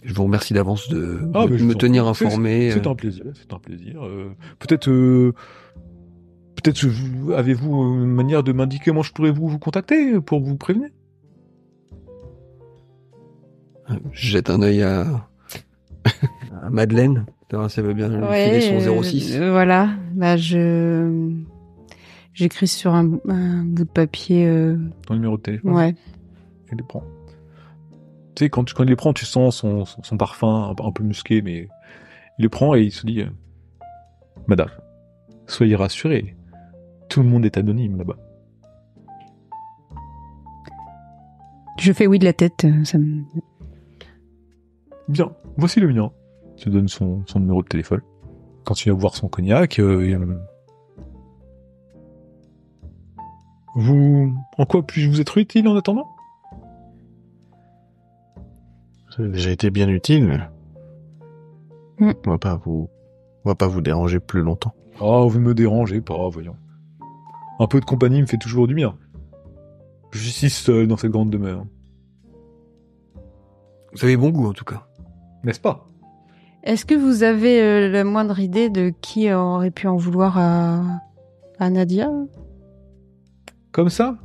Je 0.05 0.13
vous 0.15 0.25
remercie 0.25 0.53
d'avance 0.53 0.89
de 0.91 1.21
Ah, 1.35 1.47
de 1.47 1.57
me 1.63 1.75
tenir 1.75 2.07
informé. 2.07 2.71
C'est 2.71 2.87
euh, 2.87 2.91
un 2.91 2.95
plaisir, 2.95 3.25
c'est 3.35 3.53
un 3.53 3.59
plaisir. 3.59 4.05
Euh, 4.05 4.31
peut-être, 4.59 4.91
euh, 4.91 5.33
peut-être 6.57 6.85
vous- 6.87 7.33
avez-vous 7.33 7.73
une 8.03 8.07
manière 8.13 8.43
de 8.43 8.53
m'indiquer 8.53 8.91
comment 8.91 9.03
je 9.03 9.13
pourrais 9.13 9.31
vous, 9.31 9.49
vous 9.49 9.59
contacter 9.59 10.21
pour 10.21 10.41
vous 10.41 10.57
prévenir? 10.57 10.89
Je 14.13 14.29
jette 14.29 14.51
un 14.51 14.63
œil 14.63 14.83
à, 14.83 15.29
à 16.63 16.71
Madeleine. 16.71 17.27
elle 17.51 17.85
veut 17.85 17.95
bien 17.95 18.09
filer 18.11 18.61
son 18.61 18.89
euh, 18.99 19.03
06. 19.03 19.37
euh, 19.37 19.51
voilà, 19.53 19.91
bah 20.15 20.37
je 20.37 21.31
j'écris 22.33 22.67
sur 22.67 22.95
un, 22.95 23.19
un 23.29 23.63
bout 23.65 23.85
de 23.85 23.89
papier. 23.89 24.47
euh, 24.47 24.77
Ton 25.07 25.15
numéro 25.15 25.37
de 25.37 25.43
téléphone? 25.43 25.73
ouais. 25.73 25.95
Il 26.73 26.79
les 26.79 26.83
prend. 26.85 27.05
Tu 28.35 28.45
sais, 28.45 28.51
quand, 28.51 28.65
tu- 28.65 28.75
quand 28.75 28.83
il 28.85 28.89
les 28.89 28.97
prend, 28.97 29.13
tu 29.13 29.25
sens 29.25 29.57
son, 29.59 29.85
son, 29.85 30.03
son 30.03 30.17
parfum 30.17 30.71
un, 30.71 30.75
peu- 30.75 30.85
un 30.85 30.91
peu 30.93 31.05
musqué, 31.05 31.41
mais 31.43 31.69
il 32.39 32.43
le 32.43 32.49
prend 32.49 32.75
et 32.75 32.83
il 32.83 32.91
se 32.93 33.07
dit 33.07 33.21
euh, 33.21 33.31
Madame, 34.49 34.71
soyez 35.47 35.77
rassurée, 35.77 36.35
tout 37.09 37.23
le 37.23 37.29
monde 37.29 37.45
est 37.47 37.57
anonyme 37.57 37.97
là-bas. 37.99 38.17
Je 41.79 41.93
fais 41.93 42.07
oui 42.07 42.19
de 42.19 42.25
la 42.25 42.33
tête. 42.33 42.65
euh, 42.65 42.85
Ça 42.85 42.99
me... 42.99 43.23
Bien, 45.09 45.33
voici 45.57 45.81
le 45.81 45.93
mien. 45.93 46.11
Tu 46.57 46.71
donnes 46.71 46.89
son, 46.89 47.23
son 47.27 47.41
numéro 47.41 47.63
de 47.63 47.69
téléphone. 47.69 48.01
Quand 48.65 48.75
tu 48.75 48.89
vas 48.91 48.97
voir 48.97 49.15
son 49.17 49.29
cognac, 49.29 49.79
euh, 49.79 50.07
il, 50.09 50.19
Vous, 53.77 54.33
en 54.57 54.67
quoi 54.67 54.87
puis-je 54.87 55.09
vous 55.11 55.21
être 55.21 55.37
utile 55.37 55.67
en 55.69 55.77
attendant? 55.77 56.14
Ça 59.15 59.23
a 59.23 59.27
déjà 59.27 59.51
été 59.51 59.71
bien 59.71 59.89
utile. 59.89 60.51
Mm. 62.01 62.11
On 62.27 62.31
va 62.31 62.39
pas 62.39 62.57
vous, 62.57 62.91
on 63.45 63.51
va 63.51 63.55
pas 63.55 63.69
vous 63.69 63.81
déranger 63.81 64.19
plus 64.19 64.41
longtemps. 64.41 64.75
Oh, 65.01 65.29
vous 65.29 65.39
ne 65.39 65.45
me 65.45 65.55
dérangez 65.55 66.01
pas, 66.01 66.29
voyons. 66.29 66.57
Un 67.61 67.69
peu 67.69 67.79
de 67.79 67.85
compagnie 67.85 68.21
me 68.21 68.27
fait 68.27 68.39
toujours 68.39 68.67
du 68.67 68.75
bien. 68.75 68.97
Je 70.11 70.19
suis 70.19 70.33
si 70.33 70.51
seul 70.51 70.89
dans 70.89 70.97
cette 70.97 71.13
grande 71.13 71.31
demeure. 71.31 71.65
Vous 73.93 74.05
avez 74.05 74.17
bon 74.17 74.31
goût 74.31 74.49
en 74.49 74.53
tout 74.53 74.65
cas. 74.65 74.85
N'est-ce 75.45 75.61
pas? 75.61 75.89
Est-ce 76.65 76.85
que 76.85 76.95
vous 76.95 77.23
avez 77.23 77.63
euh, 77.63 77.89
la 77.91 78.03
moindre 78.03 78.41
idée 78.41 78.69
de 78.69 78.93
qui 79.01 79.33
aurait 79.33 79.71
pu 79.71 79.87
en 79.87 79.97
vouloir 79.97 80.39
à, 80.39 80.83
à 81.61 81.71
Nadia? 81.71 82.11
Comme 83.71 83.91
ça? 83.91 84.17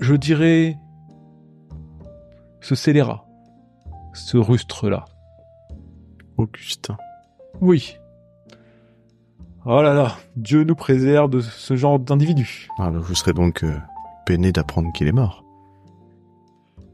Je 0.00 0.14
dirais... 0.14 0.76
Ce 2.64 2.74
scélérat. 2.74 3.26
Ce 4.14 4.38
rustre-là. 4.38 5.04
Augustin. 6.38 6.96
Oui. 7.60 7.98
Oh 9.66 9.82
là 9.82 9.92
là, 9.92 10.16
Dieu 10.36 10.64
nous 10.64 10.74
préserve 10.74 11.28
de 11.28 11.42
ce 11.42 11.76
genre 11.76 11.98
d'individu. 11.98 12.68
Ah, 12.78 12.90
bah, 12.90 13.00
vous 13.00 13.14
serez 13.14 13.34
donc 13.34 13.64
euh, 13.64 13.76
peiné 14.24 14.50
d'apprendre 14.50 14.94
qu'il 14.94 15.06
est 15.08 15.12
mort. 15.12 15.44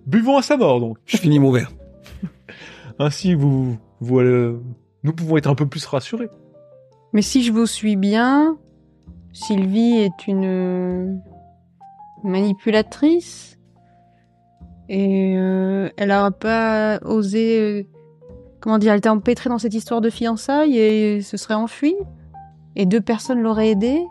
Buvons 0.06 0.38
à 0.38 0.42
sa 0.42 0.56
mort, 0.56 0.80
donc. 0.80 0.98
Je 1.06 1.18
finis 1.18 1.38
mon 1.38 1.52
verre. 1.52 1.70
Ainsi, 2.98 3.34
vous, 3.34 3.78
vous, 4.00 4.18
euh, 4.18 4.60
nous 5.04 5.12
pouvons 5.12 5.36
être 5.36 5.48
un 5.48 5.54
peu 5.54 5.66
plus 5.66 5.86
rassurés. 5.86 6.30
Mais 7.12 7.22
si 7.22 7.44
je 7.44 7.52
vous 7.52 7.66
suis 7.66 7.94
bien, 7.94 8.58
Sylvie 9.32 9.98
est 9.98 10.26
une 10.26 10.44
euh, 10.44 11.14
manipulatrice 12.24 13.59
et 14.92 15.36
euh, 15.36 15.88
elle 15.96 16.08
n'a 16.08 16.32
pas 16.32 16.98
osé, 17.04 17.60
euh, 17.60 17.82
comment 18.58 18.76
dire, 18.76 18.90
elle 18.90 18.98
était 18.98 19.08
empêtrée 19.08 19.48
dans 19.48 19.58
cette 19.58 19.72
histoire 19.72 20.00
de 20.00 20.10
fiançailles 20.10 20.76
et 20.76 21.22
se 21.22 21.36
serait 21.36 21.54
enfuie 21.54 21.94
et 22.74 22.86
deux 22.86 23.00
personnes 23.00 23.40
l'auraient 23.40 23.70
aidée. 23.70 24.02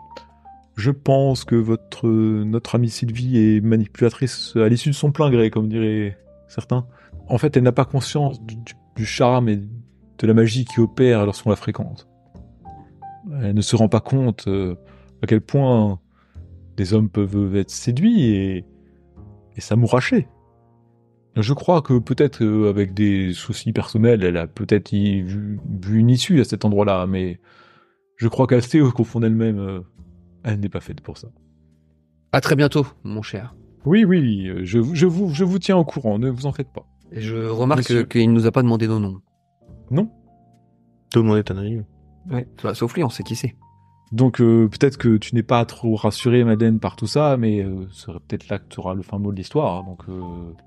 Je 0.76 0.90
pense 0.90 1.44
que 1.44 1.54
votre, 1.54 2.08
notre 2.08 2.76
amie 2.76 2.88
Sylvie 2.88 3.36
est 3.36 3.60
manipulatrice 3.60 4.56
à 4.56 4.70
l'issue 4.70 4.88
de 4.88 4.94
son 4.94 5.12
plein 5.12 5.30
gré, 5.30 5.50
comme 5.50 5.68
diraient 5.68 6.16
certains. 6.48 6.86
En 7.28 7.36
fait, 7.36 7.58
elle 7.58 7.62
n'a 7.64 7.72
pas 7.72 7.84
conscience 7.84 8.40
du, 8.40 9.04
charme 9.04 9.50
et 9.50 9.56
de 9.56 10.26
la 10.26 10.32
magie 10.32 10.64
qui 10.64 10.80
opère 10.80 11.26
lorsqu'on 11.26 11.50
la 11.50 11.56
fréquente. 11.56 12.08
Elle 13.42 13.54
ne 13.54 13.60
se 13.60 13.76
rend 13.76 13.88
pas 13.88 14.00
compte 14.00 14.46
euh, 14.48 14.76
à 15.22 15.26
quel 15.26 15.42
point 15.42 16.00
des 16.78 16.94
hommes 16.94 17.10
peuvent 17.10 17.54
être 17.54 17.70
séduits 17.70 18.24
et, 18.24 18.64
et 19.56 19.60
s'amouracher. 19.60 20.26
Je 21.36 21.52
crois 21.54 21.80
que 21.82 21.98
peut-être 21.98 22.42
euh, 22.42 22.68
avec 22.68 22.92
des 22.92 23.32
soucis 23.32 23.72
personnels, 23.72 24.24
elle 24.24 24.36
a 24.36 24.46
peut-être 24.46 24.90
vu, 24.92 25.60
vu 25.82 25.98
une 25.98 26.10
issue 26.10 26.40
à 26.40 26.44
cet 26.44 26.64
endroit-là, 26.64 27.06
mais 27.06 27.40
je 28.16 28.28
crois 28.28 28.46
qu'elle 28.46 28.62
sait 28.62 28.80
qu'au 28.80 29.04
fond 29.04 29.20
d'elle-même, 29.20 29.58
euh, 29.58 29.80
elle 30.42 30.58
n'est 30.60 30.68
pas 30.68 30.80
faite 30.80 31.00
pour 31.00 31.16
ça. 31.18 31.28
À 32.32 32.40
très 32.40 32.56
bientôt, 32.56 32.86
mon 33.04 33.22
cher. 33.22 33.54
Oui, 33.86 34.04
oui, 34.04 34.48
euh, 34.48 34.60
je, 34.64 34.78
vous- 34.78 34.94
je, 34.94 35.06
vous, 35.06 35.32
je 35.32 35.44
vous 35.44 35.58
tiens 35.58 35.76
au 35.76 35.84
courant, 35.84 36.18
ne 36.18 36.28
vous 36.30 36.46
en 36.46 36.52
faites 36.52 36.72
pas. 36.72 36.84
Et 37.12 37.20
je 37.20 37.36
remarque 37.36 38.08
qu'il 38.08 38.32
nous 38.32 38.46
a 38.46 38.52
pas 38.52 38.62
demandé 38.62 38.86
nos 38.88 38.98
noms. 39.00 39.20
Non 39.90 40.10
Tout 41.12 41.22
le 41.22 41.28
monde 41.28 41.38
est 41.38 41.50
anonyme. 41.50 41.84
Ouais. 42.30 42.46
Sauf 42.74 42.94
lui, 42.94 43.02
on 43.04 43.08
sait 43.08 43.22
qui 43.22 43.34
c'est. 43.36 43.54
Donc 44.12 44.40
euh, 44.40 44.68
peut-être 44.68 44.96
que 44.96 45.16
tu 45.16 45.34
n'es 45.34 45.42
pas 45.42 45.64
trop 45.64 45.94
rassuré, 45.94 46.42
Madeleine, 46.42 46.80
par 46.80 46.96
tout 46.96 47.06
ça, 47.06 47.36
mais 47.36 47.62
euh, 47.62 47.86
ce 47.90 48.02
serait 48.02 48.18
peut-être 48.26 48.48
là 48.48 48.58
que 48.58 48.64
tu 48.68 48.80
auras 48.80 48.94
le 48.94 49.02
fin 49.02 49.18
mot 49.18 49.30
de 49.30 49.36
l'histoire. 49.36 49.84
Donc 49.84 50.00
euh, 50.08 50.20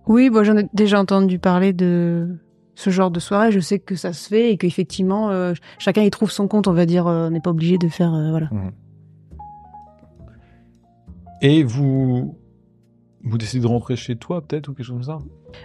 Oui, 0.07 0.29
bon, 0.29 0.43
j'en 0.43 0.57
ai 0.57 0.67
déjà 0.73 0.99
entendu 0.99 1.39
parler 1.39 1.73
de 1.73 2.37
ce 2.75 2.89
genre 2.89 3.11
de 3.11 3.19
soirée. 3.19 3.51
Je 3.51 3.59
sais 3.59 3.79
que 3.79 3.95
ça 3.95 4.13
se 4.13 4.29
fait 4.29 4.51
et 4.51 4.57
qu'effectivement, 4.57 5.53
chacun 5.77 6.03
y 6.03 6.09
trouve 6.09 6.31
son 6.31 6.47
compte. 6.47 6.67
On 6.67 6.73
va 6.73 6.85
dire, 6.85 7.05
on 7.05 7.29
n'est 7.29 7.41
pas 7.41 7.51
obligé 7.51 7.77
de 7.77 7.87
faire, 7.87 8.11
voilà. 8.31 8.49
Et 11.41 11.63
vous... 11.63 12.37
Vous 13.25 13.37
décidez 13.37 13.61
de 13.61 13.67
rentrer 13.67 13.95
chez 13.95 14.17
toi, 14.17 14.41
peut-être, 14.41 14.67
ou 14.67 14.73
quelque 14.73 14.85
chose 14.85 14.95
comme 14.95 15.03
ça? 15.03 15.19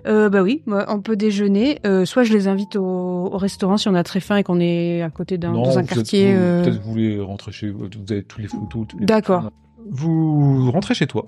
Euh, 0.06 0.28
bah 0.28 0.42
oui, 0.42 0.62
on 0.66 1.00
peut 1.00 1.16
déjeuner. 1.16 1.80
Euh, 1.84 2.04
soit 2.04 2.22
je 2.22 2.32
les 2.32 2.46
invite 2.46 2.76
au, 2.76 2.82
au 2.84 3.36
restaurant 3.36 3.76
si 3.76 3.88
on 3.88 3.94
a 3.94 4.04
très 4.04 4.20
faim 4.20 4.36
et 4.36 4.44
qu'on 4.44 4.60
est 4.60 5.02
à 5.02 5.10
côté 5.10 5.38
d'un 5.38 5.52
dans 5.52 5.76
un 5.76 5.82
quartier. 5.82 6.32
euh, 6.36 6.62
Peut-être 6.62 6.78
que 6.78 6.84
vous 6.84 6.90
voulez 6.92 7.20
rentrer 7.20 7.50
chez 7.50 7.70
vous, 7.70 7.80
vous 7.80 8.12
avez 8.12 8.22
tous 8.22 8.40
les 8.40 8.46
photos. 8.46 8.86
D'accord. 9.00 9.50
Vous 9.90 10.70
rentrez 10.70 10.94
chez 10.94 11.08
toi. 11.08 11.26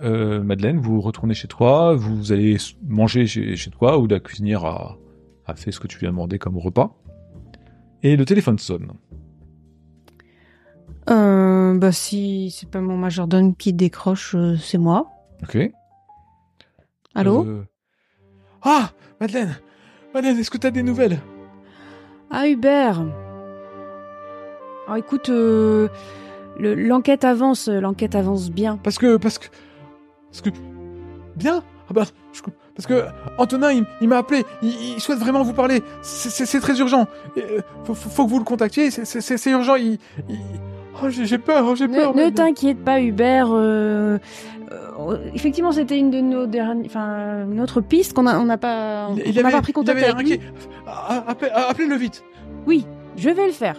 Euh, 0.00 0.42
Madeleine, 0.42 0.78
vous 0.78 1.00
retournez 1.00 1.34
chez 1.34 1.48
toi, 1.48 1.94
vous 1.94 2.32
allez 2.32 2.56
manger 2.86 3.26
chez, 3.26 3.56
chez 3.56 3.70
toi, 3.70 3.98
ou 3.98 4.06
la 4.06 4.20
cuisinière 4.20 4.64
a, 4.64 4.96
a 5.44 5.54
fait 5.54 5.72
ce 5.72 5.80
que 5.80 5.86
tu 5.88 5.98
lui 5.98 6.06
as 6.06 6.10
demandé 6.10 6.38
comme 6.38 6.56
repas. 6.56 6.96
Et 8.02 8.16
le 8.16 8.24
téléphone 8.24 8.58
sonne. 8.58 8.92
Bah 11.06 11.92
si 11.92 12.50
c'est 12.50 12.68
pas 12.68 12.80
mon 12.80 12.96
majordome 12.96 13.54
qui 13.54 13.72
décroche, 13.72 14.34
c'est 14.60 14.78
moi. 14.78 15.08
Ok. 15.42 15.70
Allô? 17.14 17.44
Euh, 17.44 17.64
Ah 18.62 18.90
Madeleine 19.20 19.56
Madeleine, 20.14 20.38
est-ce 20.38 20.50
que 20.50 20.58
t'as 20.58 20.70
des 20.70 20.82
nouvelles? 20.82 21.18
Ah 22.30 22.48
Hubert. 22.48 23.02
Alors 24.86 24.96
écoute, 24.96 25.28
euh, 25.28 25.88
le- 26.58 26.74
l'enquête 26.74 27.24
avance, 27.24 27.68
euh, 27.68 27.80
l'enquête 27.80 28.14
avance 28.14 28.50
bien. 28.50 28.76
Parce 28.78 28.98
que, 28.98 29.16
parce 29.16 29.38
que, 29.38 29.46
parce 30.30 30.40
que, 30.42 30.50
bien? 31.36 31.62
Ah 31.90 31.92
bah, 31.94 32.04
je- 32.32 32.42
parce 32.74 32.86
que 32.86 33.04
Antonin, 33.38 33.72
il, 33.72 33.84
il 34.00 34.08
m'a 34.08 34.18
appelé. 34.18 34.44
Il, 34.62 34.68
il 34.96 35.00
souhaite 35.00 35.18
vraiment 35.18 35.42
vous 35.42 35.52
parler. 35.54 35.82
C'est- 36.02 36.30
C'est 36.30 36.46
c'est 36.46 36.60
très 36.60 36.78
urgent. 36.80 37.06
Et, 37.36 37.42
euh, 37.42 37.60
faut, 37.84 37.94
faut- 37.94 38.08
faut 38.10 38.24
que 38.26 38.30
vous 38.30 38.38
le 38.38 38.44
contactiez. 38.44 38.90
c'est- 38.90 39.04
C'est 39.04 39.36
c'est 39.36 39.50
urgent. 39.50 39.74
Il, 39.76 39.98
il- 40.28 40.38
Oh, 41.02 41.08
j'ai 41.10 41.38
peur. 41.38 41.76
J'ai 41.76 41.88
peur. 41.88 42.14
Ne, 42.14 42.24
ne 42.24 42.30
t'inquiète 42.30 42.78
pas 42.84 43.00
Hubert. 43.00 43.48
euh, 43.52 44.18
euh, 44.70 45.18
effectivement, 45.34 45.72
c'était 45.72 45.98
une 45.98 46.10
de 46.10 46.20
nos 46.20 46.46
dernières, 46.46 46.84
enfin 46.86 47.44
notre 47.46 47.80
piste 47.80 48.14
qu'on 48.14 48.26
a, 48.26 48.38
on 48.38 48.44
n'a 48.44 48.58
pas, 48.58 49.08
on 49.10 49.16
Il, 49.16 49.34
n'a 49.34 49.40
avait, 49.40 49.52
pas 49.52 49.62
pris 49.62 49.70
il 49.70 49.74
contact 49.74 49.98
avait 49.98 50.10
avec 50.10 50.26
lui. 50.28 50.40
Ah, 50.86 51.24
ah, 51.28 51.34
ah, 51.54 51.66
Appelez-le 51.70 51.96
vite. 51.96 52.24
Oui, 52.66 52.86
je 53.16 53.30
vais 53.30 53.46
le 53.46 53.52
faire. 53.52 53.76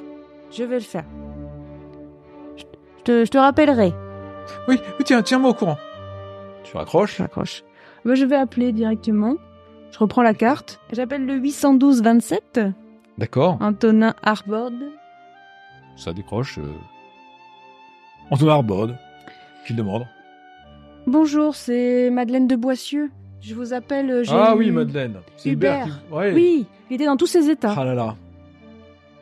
Je 0.51 0.63
vais 0.63 0.75
le 0.75 0.81
faire. 0.81 1.03
Je, 2.55 2.63
je 2.99 3.03
te, 3.03 3.25
je 3.25 3.29
te 3.29 3.37
rappellerai. 3.37 3.93
Oui, 4.67 4.79
tiens, 5.05 5.21
tiens-moi 5.21 5.51
au 5.51 5.53
courant. 5.53 5.77
Tu 6.63 6.75
raccroches? 6.75 7.17
Je 7.17 7.21
raccroche. 7.23 7.63
Bah, 8.05 8.15
je 8.15 8.25
vais 8.25 8.35
appeler 8.35 8.71
directement. 8.71 9.35
Je 9.91 9.99
reprends 9.99 10.21
la 10.23 10.33
carte. 10.33 10.79
J'appelle 10.93 11.25
le 11.25 11.35
812 11.35 12.01
27. 12.01 12.61
D'accord. 13.17 13.57
Antonin 13.61 14.13
Arbord. 14.23 14.71
Ça 15.95 16.13
décroche. 16.13 16.57
Euh... 16.59 16.63
Antonin 18.31 18.53
Arbord. 18.53 18.89
Qui 19.65 19.73
le 19.73 19.77
demande 19.77 20.05
Bonjour, 21.07 21.55
c'est 21.55 22.09
Madeleine 22.09 22.47
de 22.47 22.55
Boissieu. 22.55 23.09
Je 23.41 23.55
vous 23.55 23.73
appelle. 23.73 24.09
euh, 24.11 24.23
Ah 24.29 24.55
oui, 24.55 24.71
Madeleine. 24.71 25.17
C'est 25.37 25.49
Hubert. 25.51 25.85
qui- 25.85 26.13
ouais. 26.13 26.33
Oui, 26.33 26.65
il 26.89 26.95
était 26.95 27.05
dans 27.05 27.17
tous 27.17 27.27
ses 27.27 27.49
états. 27.49 27.73
Ah 27.77 27.83
là 27.85 27.95
là. 27.95 28.15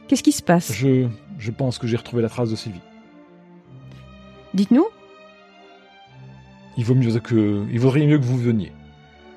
Qu'est-ce 0.07 0.23
qui 0.23 0.31
se 0.31 0.41
passe? 0.41 0.71
Je, 0.73 1.07
je 1.37 1.51
pense 1.51 1.77
que 1.77 1.85
j'ai 1.87 1.97
retrouvé 1.97 2.21
la 2.21 2.29
trace 2.29 2.49
de 2.49 2.55
Sylvie. 2.55 2.79
Dites-nous. 4.53 4.85
Il 6.77 6.85
vaut 6.85 6.95
mieux 6.95 7.19
que, 7.19 7.63
il 7.71 7.79
vaudrait 7.79 8.05
mieux 8.05 8.17
que 8.17 8.23
vous 8.23 8.37
veniez. 8.37 8.71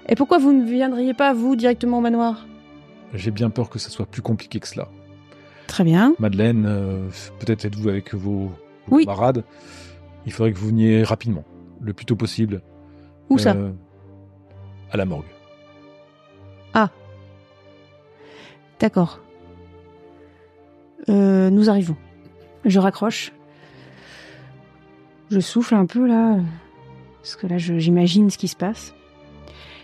Et 0.09 0.15
pourquoi 0.15 0.39
vous 0.39 0.53
ne 0.53 0.65
viendriez 0.65 1.15
pas, 1.15 1.33
vous, 1.33 1.57
directement 1.57 1.99
au 1.99 2.01
manoir? 2.01 2.47
J'ai 3.15 3.31
bien 3.31 3.51
peur 3.51 3.69
que 3.71 3.79
ça 3.79 3.91
soit 3.91 4.07
plus 4.07 4.23
compliqué 4.23 4.61
que 4.61 4.69
cela. 4.69 4.89
Très 5.67 5.85
bien. 5.85 6.15
Madeleine, 6.19 6.65
euh, 6.67 7.09
peut-être 7.41 7.65
êtes-vous 7.65 7.89
avec 7.89 8.15
vos, 8.15 8.51
vos 8.89 8.97
Oui. 8.97 9.05
camarades. 9.07 9.45
Il 10.27 10.33
faudrait 10.33 10.53
que 10.53 10.59
vous 10.59 10.69
veniez 10.69 11.03
rapidement, 11.03 11.45
le 11.81 11.93
plus 11.93 12.05
tôt 12.07 12.17
possible. 12.17 12.63
Où 13.31 13.39
ça 13.39 13.53
Euh, 13.55 13.71
À 14.93 14.97
la 14.97 15.05
morgue. 15.05 15.25
D'accord. 18.81 19.21
Euh, 21.11 21.51
nous 21.51 21.69
arrivons. 21.69 21.97
Je 22.65 22.79
raccroche. 22.79 23.31
Je 25.31 25.39
souffle 25.39 25.75
un 25.75 25.85
peu 25.87 26.07
là, 26.09 26.39
parce 27.21 27.37
que 27.37 27.47
là 27.47 27.59
j'imagine 27.59 28.31
ce 28.31 28.39
qui 28.39 28.49
se 28.49 28.57
passe. 28.57 28.95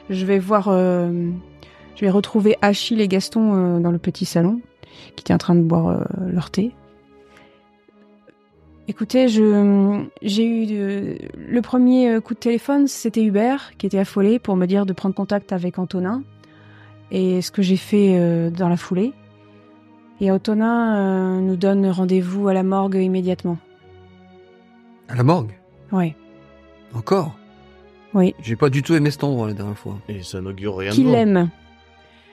Je 0.08 0.24
vais 0.24 0.38
voir, 0.38 0.68
euh, 0.68 1.30
je 1.94 2.00
vais 2.00 2.10
retrouver 2.10 2.56
Achille 2.62 3.00
et 3.02 3.08
Gaston 3.08 3.54
euh, 3.54 3.80
dans 3.80 3.90
le 3.90 3.98
petit 3.98 4.24
salon, 4.24 4.60
qui 5.14 5.22
étaient 5.22 5.34
en 5.34 5.38
train 5.38 5.54
de 5.54 5.62
boire 5.62 6.04
leur 6.26 6.50
thé. 6.50 6.74
Écoutez, 8.88 9.26
j'ai 9.28 9.40
eu 9.42 10.66
de- 10.66 11.18
le 11.36 11.60
premier 11.60 12.08
euh, 12.10 12.20
coup 12.20 12.34
de 12.34 12.38
téléphone, 12.38 12.86
c'était 12.86 13.22
Hubert 13.24 13.72
qui 13.78 13.86
était 13.86 13.98
affolé 13.98 14.38
pour 14.38 14.54
me 14.56 14.66
dire 14.66 14.86
de 14.86 14.92
prendre 14.92 15.14
contact 15.14 15.52
avec 15.52 15.78
Antonin 15.78 16.22
et 17.10 17.42
ce 17.42 17.50
que 17.50 17.62
j'ai 17.62 17.76
fait 17.76 18.16
euh, 18.18 18.48
dans 18.50 18.68
la 18.68 18.76
foulée. 18.76 19.12
Et 20.20 20.30
Antonin 20.30 20.96
euh, 20.96 21.40
nous 21.40 21.56
donne 21.56 21.86
rendez-vous 21.90 22.46
à 22.48 22.54
la 22.54 22.62
morgue 22.62 22.94
immédiatement. 22.94 23.58
À 25.08 25.16
la 25.16 25.24
morgue? 25.24 25.52
Ouais. 25.90 26.14
Encore? 26.94 27.36
Oui. 28.14 28.34
J'ai 28.40 28.56
pas 28.56 28.70
du 28.70 28.82
tout 28.82 28.94
aimé 28.94 29.10
cet 29.10 29.24
endroit 29.24 29.48
la 29.48 29.52
dernière 29.54 29.76
fois. 29.76 29.98
Et 30.08 30.22
ça 30.22 30.40
n'augure 30.40 30.76
rien 30.78 30.90
de 30.90 30.94
Qu'il 30.94 31.12
aime. 31.12 31.50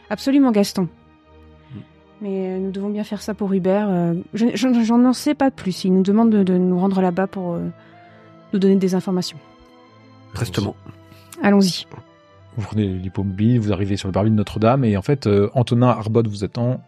Absolument, 0.10 0.52
Gaston. 0.52 0.88
Mais 2.24 2.48
euh, 2.48 2.58
nous 2.60 2.72
devons 2.72 2.90
bien 2.90 3.04
faire 3.04 3.22
ça 3.22 3.34
pour 3.34 3.54
Hubert. 3.54 3.88
euh, 3.90 4.14
je- 4.34 4.56
je- 4.56 4.84
J'en 4.84 4.98
n'en 4.98 5.12
sais 5.14 5.36
pas 5.36 5.52
plus. 5.52 5.84
Il 5.84 5.94
nous 5.94 6.02
demande 6.04 6.30
de, 6.32 6.42
de 6.44 6.58
nous 6.58 6.80
rendre 6.80 7.02
là-bas 7.02 7.28
pour 7.28 7.54
euh, 7.54 7.68
nous 8.54 8.60
donner 8.60 8.78
des 8.78 8.96
informations. 8.96 9.38
Prestement. 10.34 10.76
Allons-y. 11.42 11.86
Vous 12.56 12.64
prenez 12.64 12.88
l'hippomobile, 12.88 13.60
vous 13.60 13.74
arrivez 13.74 13.98
sur 13.98 14.08
le 14.08 14.14
parvis 14.14 14.30
de 14.32 14.36
Notre-Dame, 14.36 14.86
et 14.86 14.96
en 14.96 15.02
fait, 15.02 15.28
euh, 15.28 15.50
Antonin 15.54 15.90
Arbot 15.90 16.24
vous 16.28 16.44
attend 16.44 16.82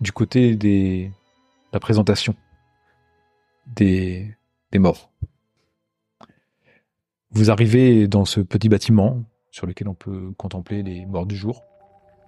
du 0.00 0.12
côté 0.12 0.56
des... 0.56 1.06
de 1.08 1.12
la 1.72 1.80
présentation 1.80 2.34
des, 3.76 4.34
des 4.72 4.78
morts. 4.78 5.10
Vous 7.30 7.50
arrivez 7.50 8.08
dans 8.08 8.24
ce 8.24 8.40
petit 8.40 8.68
bâtiment 8.68 9.22
sur 9.50 9.66
lequel 9.66 9.88
on 9.88 9.94
peut 9.94 10.32
contempler 10.36 10.82
les 10.82 11.06
morts 11.06 11.26
du 11.26 11.36
jour. 11.36 11.62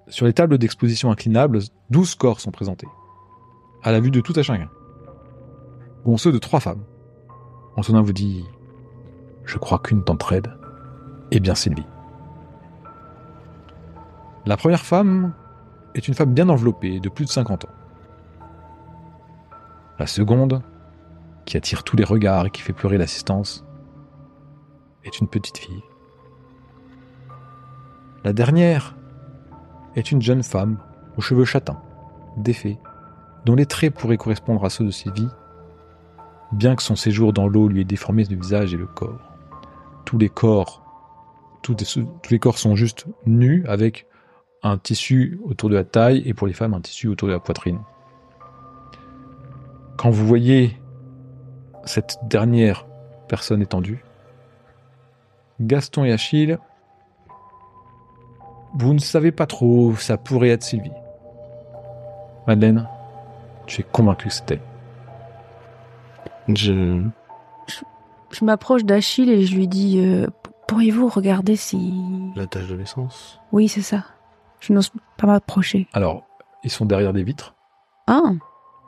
Sur 0.08 0.24
les 0.24 0.32
tables 0.32 0.56
d'exposition 0.56 1.10
inclinables, 1.10 1.60
12 1.90 2.14
corps 2.14 2.40
sont 2.40 2.50
présentés, 2.50 2.88
à 3.82 3.92
la 3.92 4.00
vue 4.00 4.10
de 4.10 4.20
tout 4.20 4.32
à 4.36 4.42
chacun. 4.42 4.70
Bon, 6.04 6.16
ceux 6.16 6.32
de 6.32 6.38
trois 6.38 6.60
femmes. 6.60 6.82
Antonin 7.76 8.00
vous 8.00 8.14
dit 8.14 8.44
Je 9.44 9.58
crois 9.58 9.78
qu'une 9.78 10.02
d'entre 10.02 10.32
elles 10.32 10.56
est 11.30 11.40
bien 11.40 11.54
Sylvie. 11.54 11.86
La 14.46 14.56
première 14.56 14.80
femme 14.80 15.34
est 15.94 16.08
une 16.08 16.14
femme 16.14 16.32
bien 16.32 16.48
enveloppée, 16.48 17.00
de 17.00 17.10
plus 17.10 17.26
de 17.26 17.30
50 17.30 17.66
ans. 17.66 17.74
La 19.98 20.06
seconde, 20.06 20.62
qui 21.44 21.58
attire 21.58 21.84
tous 21.84 21.96
les 21.96 22.04
regards 22.04 22.46
et 22.46 22.50
qui 22.50 22.62
fait 22.62 22.72
pleurer 22.72 22.96
l'assistance, 22.96 23.66
est 25.04 25.20
une 25.20 25.28
petite 25.28 25.58
fille. 25.58 25.82
La 28.24 28.32
dernière 28.32 28.97
est 29.96 30.12
une 30.12 30.22
jeune 30.22 30.42
femme 30.42 30.78
aux 31.16 31.20
cheveux 31.20 31.44
châtains, 31.44 31.80
défaits, 32.36 32.78
dont 33.44 33.54
les 33.54 33.66
traits 33.66 33.94
pourraient 33.94 34.16
correspondre 34.16 34.64
à 34.64 34.70
ceux 34.70 34.84
de 34.84 34.90
Sylvie, 34.90 35.28
bien 36.52 36.76
que 36.76 36.82
son 36.82 36.96
séjour 36.96 37.32
dans 37.32 37.48
l'eau 37.48 37.68
lui 37.68 37.80
ait 37.80 37.84
déformé 37.84 38.24
le 38.24 38.36
visage 38.36 38.74
et 38.74 38.76
le 38.76 38.86
corps. 38.86 39.20
Tous 40.04 40.18
les 40.18 40.28
corps, 40.28 40.82
tous, 41.62 41.74
tous 41.74 42.30
les 42.30 42.38
corps 42.38 42.58
sont 42.58 42.76
juste 42.76 43.06
nus 43.26 43.64
avec 43.66 44.06
un 44.62 44.78
tissu 44.78 45.40
autour 45.44 45.68
de 45.68 45.74
la 45.74 45.84
taille 45.84 46.22
et 46.24 46.34
pour 46.34 46.46
les 46.46 46.52
femmes 46.52 46.74
un 46.74 46.80
tissu 46.80 47.08
autour 47.08 47.28
de 47.28 47.32
la 47.32 47.40
poitrine. 47.40 47.80
Quand 49.96 50.10
vous 50.10 50.26
voyez 50.26 50.80
cette 51.84 52.18
dernière 52.24 52.86
personne 53.28 53.62
étendue, 53.62 54.04
Gaston 55.60 56.04
et 56.04 56.12
Achille, 56.12 56.58
vous 58.74 58.94
ne 58.94 58.98
savez 58.98 59.32
pas 59.32 59.46
trop, 59.46 59.94
ça 59.96 60.16
pourrait 60.16 60.50
être 60.50 60.62
Sylvie. 60.62 60.92
Madeleine, 62.46 62.88
tu 63.66 63.80
es 63.80 63.84
convaincu 63.84 64.28
que 64.28 64.34
c'est 64.34 64.50
elle. 64.52 64.60
Je... 66.48 67.02
Je 68.30 68.44
m'approche 68.44 68.84
d'Achille 68.84 69.30
et 69.30 69.44
je 69.44 69.56
lui 69.56 69.68
dis 69.68 70.00
euh, 70.00 70.26
Pourriez-vous 70.68 71.08
regarder 71.08 71.56
si. 71.56 71.92
La 72.36 72.46
tâche 72.46 72.68
de 72.68 72.76
naissance. 72.76 73.40
Oui, 73.52 73.68
c'est 73.68 73.82
ça. 73.82 74.04
Je 74.60 74.74
n'ose 74.74 74.90
pas 75.16 75.26
m'approcher. 75.26 75.88
Alors, 75.94 76.24
ils 76.62 76.70
sont 76.70 76.84
derrière 76.84 77.12
des 77.12 77.22
vitres, 77.22 77.54
Ah 78.06 78.20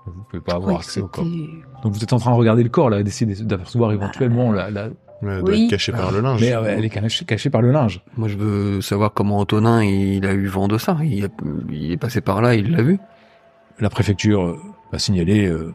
vous 0.06 0.24
pouvez 0.24 0.42
pas 0.42 0.52
je 0.52 0.56
avoir 0.56 0.76
accès 0.76 1.00
au 1.00 1.08
corps. 1.08 1.24
Donc 1.24 1.92
vous 1.92 2.02
êtes 2.02 2.12
en 2.12 2.18
train 2.18 2.32
de 2.32 2.36
regarder 2.36 2.62
le 2.62 2.68
corps 2.68 2.90
là, 2.90 3.02
d'essayer 3.02 3.32
d'apercevoir 3.44 3.92
éventuellement 3.92 4.50
la, 4.50 4.70
la... 4.70 4.88
Elle 5.22 5.40
doit 5.40 5.50
Oui. 5.50 5.64
être 5.64 5.70
cachée 5.70 5.92
par 5.92 6.12
le 6.12 6.20
linge. 6.20 6.40
Mais 6.40 6.52
euh, 6.54 6.64
elle 6.78 6.84
est 6.84 6.88
cachée, 6.90 7.24
cachée 7.24 7.50
par 7.50 7.60
le 7.62 7.70
linge. 7.72 8.02
Moi, 8.16 8.28
je 8.28 8.36
veux 8.36 8.80
savoir 8.80 9.12
comment 9.12 9.38
Antonin 9.38 9.82
il 9.84 10.24
a 10.26 10.32
eu 10.32 10.46
vent 10.46 10.66
de 10.68 10.78
ça. 10.78 10.96
Il, 11.02 11.24
a- 11.24 11.28
il 11.70 11.92
est 11.92 11.96
passé 11.98 12.20
par 12.20 12.40
là, 12.42 12.54
il 12.54 12.70
l'a 12.70 12.82
vu. 12.82 12.98
La 13.80 13.90
préfecture 13.90 14.42
euh, 14.42 14.58
a 14.92 14.98
signalé 14.98 15.46
euh, 15.46 15.74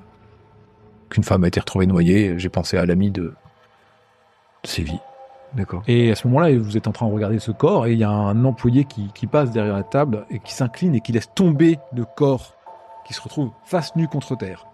qu'une 1.09 1.23
femme 1.23 1.43
a 1.43 1.47
été 1.47 1.59
retrouvée 1.59 1.85
noyée. 1.87 2.33
J'ai 2.37 2.49
pensé 2.49 2.77
à 2.77 2.85
l'ami 2.85 3.11
de, 3.11 3.21
de 3.23 3.33
Sylvie. 4.63 4.99
D'accord. 5.53 5.83
Et 5.87 6.11
à 6.11 6.15
ce 6.15 6.27
moment-là, 6.27 6.57
vous 6.57 6.75
êtes 6.75 6.87
en 6.87 6.91
train 6.91 7.07
de 7.07 7.13
regarder 7.13 7.39
ce 7.39 7.51
corps 7.51 7.87
et 7.87 7.93
il 7.93 7.99
y 7.99 8.03
a 8.03 8.09
un 8.09 8.43
employé 8.43 8.83
qui, 8.83 9.09
qui 9.13 9.25
passe 9.25 9.51
derrière 9.51 9.75
la 9.75 9.83
table 9.83 10.25
et 10.29 10.39
qui 10.39 10.53
s'incline 10.53 10.95
et 10.95 10.99
qui 11.01 11.13
laisse 11.13 11.29
tomber 11.33 11.77
le 11.95 12.03
corps 12.03 12.55
qui 13.07 13.13
se 13.13 13.21
retrouve 13.21 13.51
face 13.63 13.95
nue 13.95 14.07
contre 14.09 14.35
terre. 14.35 14.65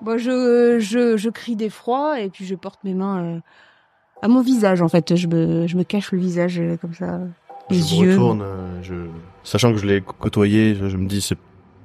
Bon, 0.00 0.16
je, 0.16 0.76
je, 0.78 1.16
je 1.16 1.28
crie 1.30 1.56
d'effroi 1.56 2.20
et 2.20 2.28
puis 2.28 2.44
je 2.44 2.54
porte 2.54 2.84
mes 2.84 2.94
mains 2.94 3.24
euh, 3.24 3.40
à 4.22 4.28
mon 4.28 4.40
visage 4.42 4.82
en 4.82 4.88
fait. 4.88 5.14
Je 5.16 5.26
me, 5.26 5.66
je 5.66 5.76
me 5.76 5.84
cache 5.84 6.12
le 6.12 6.18
visage 6.18 6.58
euh, 6.60 6.76
comme 6.76 6.94
ça. 6.94 7.20
Je 7.70 7.74
Les 7.74 7.80
me 7.80 8.02
yeux. 8.04 8.10
retourne, 8.12 8.42
euh, 8.42 8.82
je... 8.82 8.94
sachant 9.44 9.72
que 9.72 9.78
je 9.78 9.86
l'ai 9.86 10.00
côtoyé, 10.00 10.74
je, 10.74 10.88
je 10.88 10.96
me 10.96 11.06
dis, 11.06 11.20
c'est... 11.20 11.36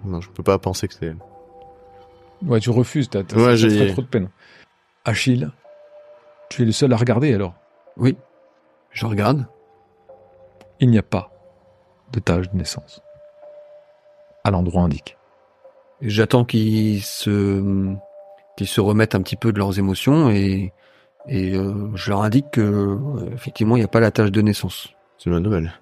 Non, 0.05 0.21
je 0.21 0.29
peux 0.29 0.43
pas 0.43 0.57
penser 0.57 0.87
que 0.87 0.93
c'est 0.93 1.07
elle. 1.07 1.17
Ouais, 2.45 2.59
tu 2.59 2.69
refuses, 2.69 3.09
t'as, 3.09 3.21
Ouais, 3.35 3.55
j'ai- 3.57 3.91
trop 3.93 4.01
de 4.01 4.07
peine. 4.07 4.29
Achille, 5.05 5.49
tu 6.49 6.61
es 6.61 6.65
le 6.65 6.71
seul 6.71 6.91
à 6.93 6.97
regarder 6.97 7.33
alors. 7.33 7.53
Oui. 7.97 8.15
Je 8.91 9.05
regarde. 9.05 9.45
Il 10.79 10.89
n'y 10.89 10.97
a 10.97 11.03
pas 11.03 11.31
de 12.11 12.19
tache 12.19 12.49
de 12.51 12.57
naissance. 12.57 13.01
À 14.43 14.51
l'endroit 14.51 14.83
indiqué. 14.83 15.15
Et 16.01 16.09
J'attends 16.09 16.43
qu'ils 16.45 17.01
se 17.01 17.93
qu'ils 18.57 18.67
se 18.67 18.81
remettent 18.81 19.15
un 19.15 19.21
petit 19.21 19.35
peu 19.37 19.51
de 19.53 19.57
leurs 19.57 19.79
émotions 19.79 20.29
et 20.29 20.73
et 21.27 21.55
euh, 21.55 21.89
je 21.95 22.09
leur 22.09 22.21
indique 22.23 22.51
que 22.51 22.61
euh, 22.61 23.29
effectivement 23.33 23.75
il 23.75 23.79
n'y 23.79 23.85
a 23.85 23.89
pas 23.89 23.99
la 23.99 24.11
tâche 24.11 24.31
de 24.31 24.41
naissance. 24.41 24.89
C'est 25.17 25.25
une 25.29 25.33
bonne 25.35 25.43
nouvelle. 25.43 25.73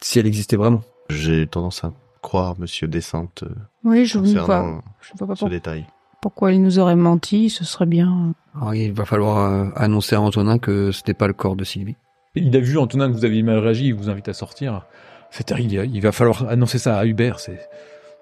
Si 0.00 0.18
elle 0.18 0.26
existait 0.26 0.56
vraiment. 0.56 0.82
J'ai 1.10 1.46
tendance 1.46 1.84
à 1.84 1.92
croire 2.22 2.58
Monsieur 2.58 2.88
Descente 2.88 3.42
euh, 3.42 3.54
Oui, 3.84 4.06
je 4.06 4.18
ne 4.18 4.24
vois, 4.32 4.40
concernant 4.40 4.82
je 5.00 5.12
vois 5.18 5.26
pas 5.28 5.34
ce 5.34 5.40
pour- 5.40 5.48
détail. 5.50 5.86
pourquoi 6.22 6.52
il 6.52 6.62
nous 6.62 6.78
aurait 6.78 6.96
menti. 6.96 7.50
Ce 7.50 7.64
serait 7.64 7.86
bien. 7.86 8.32
Alors 8.56 8.74
il 8.74 8.92
va 8.92 9.04
falloir 9.04 9.38
euh, 9.38 9.66
annoncer 9.76 10.16
à 10.16 10.20
Antonin 10.20 10.58
que 10.58 10.92
ce 10.92 11.02
n'est 11.06 11.14
pas 11.14 11.26
le 11.26 11.32
corps 11.34 11.56
de 11.56 11.64
Sylvie. 11.64 11.96
Il 12.34 12.56
a 12.56 12.60
vu 12.60 12.78
Antonin 12.78 13.08
que 13.08 13.12
vous 13.14 13.24
aviez 13.24 13.42
mal 13.42 13.58
réagi, 13.58 13.86
il 13.88 13.94
vous 13.94 14.08
invite 14.08 14.28
à 14.28 14.32
sortir. 14.32 14.86
C'est 15.30 15.44
terrible, 15.44 15.72
il- 15.74 15.96
il 15.96 16.00
va 16.00 16.12
falloir 16.12 16.48
annoncer 16.48 16.78
ça 16.78 16.96
à 16.98 17.04
Hubert, 17.04 17.38
c'est, 17.40 17.60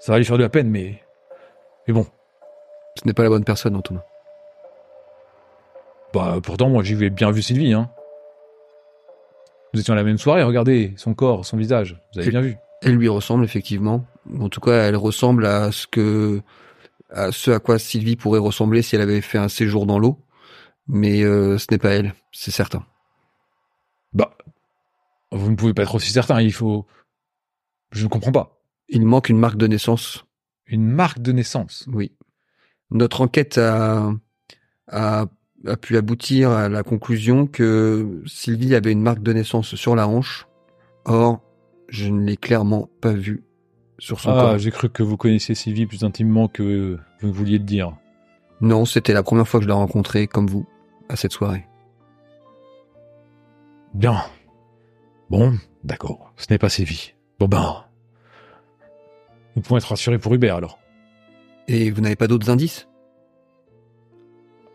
ça 0.00 0.12
va 0.12 0.18
lui 0.18 0.24
faire 0.24 0.38
de 0.38 0.42
la 0.42 0.48
peine, 0.48 0.68
mais, 0.70 1.02
mais 1.86 1.94
bon. 1.94 2.06
Ce 2.98 3.06
n'est 3.06 3.12
pas 3.14 3.22
la 3.22 3.28
bonne 3.28 3.44
personne, 3.44 3.76
Antonin. 3.76 4.02
Bah, 6.14 6.38
pourtant, 6.42 6.68
moi, 6.68 6.82
j'y 6.82 7.02
ai 7.04 7.10
bien 7.10 7.30
vu 7.30 7.42
Sylvie, 7.42 7.72
hein. 7.72 7.90
Nous 9.74 9.80
étions 9.80 9.92
à 9.92 9.96
la 9.96 10.04
même 10.04 10.18
soirée, 10.18 10.42
regardez, 10.42 10.94
son 10.96 11.14
corps, 11.14 11.44
son 11.44 11.56
visage, 11.56 12.00
vous 12.12 12.20
avez 12.20 12.30
bien 12.30 12.40
vu. 12.40 12.56
Elle 12.80 12.94
lui 12.94 13.08
ressemble 13.08 13.44
effectivement. 13.44 14.06
En 14.40 14.48
tout 14.48 14.60
cas, 14.60 14.86
elle 14.86 14.96
ressemble 14.96 15.44
à 15.46 15.72
ce 15.72 15.86
que 15.86 16.40
à 17.10 17.32
ce 17.32 17.50
à 17.50 17.58
quoi 17.58 17.78
Sylvie 17.78 18.16
pourrait 18.16 18.38
ressembler 18.38 18.82
si 18.82 18.94
elle 18.94 19.02
avait 19.02 19.20
fait 19.20 19.38
un 19.38 19.48
séjour 19.48 19.86
dans 19.86 19.98
l'eau. 19.98 20.18
Mais 20.86 21.22
euh, 21.22 21.58
ce 21.58 21.66
n'est 21.70 21.78
pas 21.78 21.90
elle, 21.90 22.14
c'est 22.32 22.50
certain. 22.50 22.86
Bah, 24.14 24.36
vous 25.32 25.50
ne 25.50 25.56
pouvez 25.56 25.74
pas 25.74 25.82
être 25.82 25.94
aussi 25.94 26.12
certain, 26.12 26.40
il 26.40 26.52
faut... 26.52 26.86
Je 27.90 28.04
ne 28.04 28.08
comprends 28.08 28.32
pas. 28.32 28.58
Il 28.88 29.04
manque 29.04 29.28
une 29.28 29.38
marque 29.38 29.56
de 29.56 29.66
naissance. 29.66 30.24
Une 30.66 30.86
marque 30.86 31.20
de 31.20 31.32
naissance. 31.32 31.86
Oui. 31.92 32.12
Notre 32.90 33.20
enquête 33.20 33.58
a, 33.58 34.10
a, 34.88 35.26
a 35.68 35.76
pu 35.76 35.96
aboutir 35.96 36.50
à 36.50 36.68
la 36.68 36.83
conclusion 36.83 37.46
que 37.46 38.22
Sylvie 38.26 38.74
avait 38.74 38.92
une 38.92 39.02
marque 39.02 39.22
de 39.22 39.33
naissance 39.33 39.74
sur 39.74 39.94
la 39.94 40.09
hanche. 40.09 40.46
Or, 41.04 41.40
je 41.88 42.09
ne 42.09 42.24
l'ai 42.24 42.37
clairement 42.37 42.88
pas 43.00 43.12
vue 43.12 43.44
sur 43.98 44.20
son 44.20 44.31
Ah, 44.31 44.35
corps. 44.40 44.59
j'ai 44.59 44.70
cru 44.70 44.88
que 44.90 45.02
vous 45.02 45.16
connaissiez 45.16 45.54
Sylvie 45.54 45.87
plus 45.87 46.04
intimement 46.04 46.48
que 46.48 46.98
vous 47.20 47.28
ne 47.28 47.33
vouliez 47.33 47.59
le 47.59 47.64
dire. 47.64 47.96
Non, 48.61 48.85
c'était 48.85 49.12
la 49.12 49.22
première 49.22 49.46
fois 49.46 49.61
que 49.61 49.64
je 49.64 49.68
la 49.68 49.74
rencontrais, 49.76 50.26
comme 50.26 50.46
vous, 50.48 50.66
à 51.09 51.16
cette 51.16 51.33
soirée. 51.33 51.66
Bien. 53.94 54.22
Bon, 55.31 55.54
d'accord, 55.85 56.33
ce 56.37 56.46
n'est 56.50 56.59
pas 56.59 56.68
Sylvie. 56.68 57.14
Bon 57.38 57.46
ben... 57.46 57.85
Nous 59.57 59.62
pouvons 59.62 59.76
être 59.78 59.88
rassurés 59.88 60.18
pour 60.18 60.35
Hubert, 60.35 60.57
alors. 60.57 60.78
Et 61.66 61.90
vous 61.90 62.00
n'avez 62.00 62.16
pas 62.16 62.28
d'autres 62.28 62.50
indices? 62.50 62.88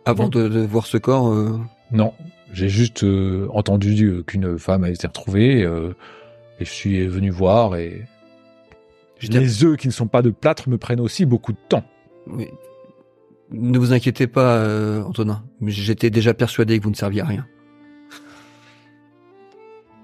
Avant 0.05 0.23
Non. 0.23 0.29
de, 0.29 0.47
de 0.49 0.59
voir 0.61 0.85
ce 0.85 0.97
corps, 0.97 1.31
euh, 1.31 1.59
Non, 1.91 2.13
j'ai 2.51 2.69
juste 2.69 3.03
euh, 3.03 3.47
entendu 3.53 4.05
euh, 4.05 4.23
qu'une 4.23 4.57
femme 4.59 4.83
a 4.83 4.89
été 4.89 5.07
retrouvée, 5.07 5.63
euh, 5.63 5.93
et 6.59 6.65
je 6.65 6.71
suis 6.71 7.07
venu 7.07 7.29
voir, 7.29 7.75
et... 7.75 8.03
Les 9.21 9.63
œufs 9.63 9.77
qui 9.77 9.87
ne 9.87 9.93
sont 9.93 10.07
pas 10.07 10.21
de 10.21 10.31
plâtre 10.31 10.67
me 10.67 10.77
prennent 10.77 10.99
aussi 10.99 11.25
beaucoup 11.25 11.53
de 11.53 11.57
temps. 11.69 11.85
oui. 12.27 12.47
Ne 13.51 13.77
vous 13.77 13.93
inquiétez 13.93 14.25
pas, 14.25 14.55
euh, 14.57 15.03
Antonin. 15.03 15.43
J'étais 15.67 16.09
déjà 16.09 16.33
persuadé 16.33 16.79
que 16.79 16.83
vous 16.83 16.89
ne 16.89 16.95
serviez 16.95 17.21
à 17.21 17.25
rien. 17.25 17.45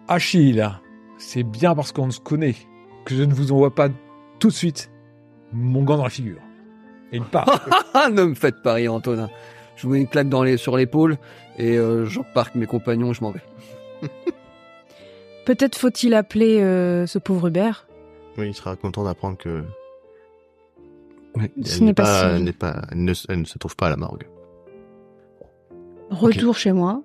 Achille, 0.07 0.69
c'est 1.17 1.43
bien 1.43 1.73
parce 1.75 1.91
qu'on 1.91 2.12
se 2.12 2.19
connaît 2.19 2.55
que 3.05 3.15
je 3.15 3.23
ne 3.23 3.33
vous 3.33 3.51
envoie 3.51 3.73
pas 3.73 3.89
tout 4.39 4.49
de 4.49 4.53
suite 4.53 4.91
mon 5.51 5.83
gant 5.83 5.97
dans 5.97 6.03
la 6.03 6.09
figure. 6.09 6.41
Et 7.12 7.17
il 7.17 7.23
part. 7.23 7.65
Ah, 7.95 8.09
ne 8.13 8.23
me 8.23 8.35
faites 8.35 8.62
pas 8.62 8.73
rire, 8.73 8.93
Antonin. 8.93 9.29
Je 9.79 9.87
vous 9.87 9.93
mets 9.93 10.01
une 10.01 10.07
claque 10.07 10.27
dans 10.29 10.43
les, 10.43 10.57
sur 10.57 10.75
l'épaule 10.75 11.17
et 11.57 11.77
euh, 11.77 12.05
j'embarque 12.05 12.55
mes 12.55 12.65
compagnons 12.65 13.11
et 13.11 13.13
je 13.13 13.21
m'en 13.23 13.31
vais. 13.31 13.41
Peut-être 15.45 15.77
faut-il 15.77 16.13
appeler 16.13 16.59
euh, 16.61 17.07
ce 17.07 17.17
pauvre 17.17 17.47
Hubert. 17.47 17.87
Oui, 18.37 18.47
il 18.49 18.53
sera 18.53 18.75
content 18.75 19.03
d'apprendre 19.03 19.37
que. 19.37 19.63
Ce 21.63 21.77
elle 21.79 21.85
n'est 21.85 21.93
pas 21.93 22.05
si- 22.45 22.53
pas, 22.53 22.81
elle 22.91 23.03
ne, 23.03 23.13
elle 23.29 23.39
ne 23.39 23.45
se 23.45 23.57
trouve 23.57 23.75
pas 23.75 23.87
à 23.87 23.89
la 23.89 23.95
morgue. 23.97 24.27
Retour 26.09 26.57
chez 26.57 26.71
moi. 26.71 27.01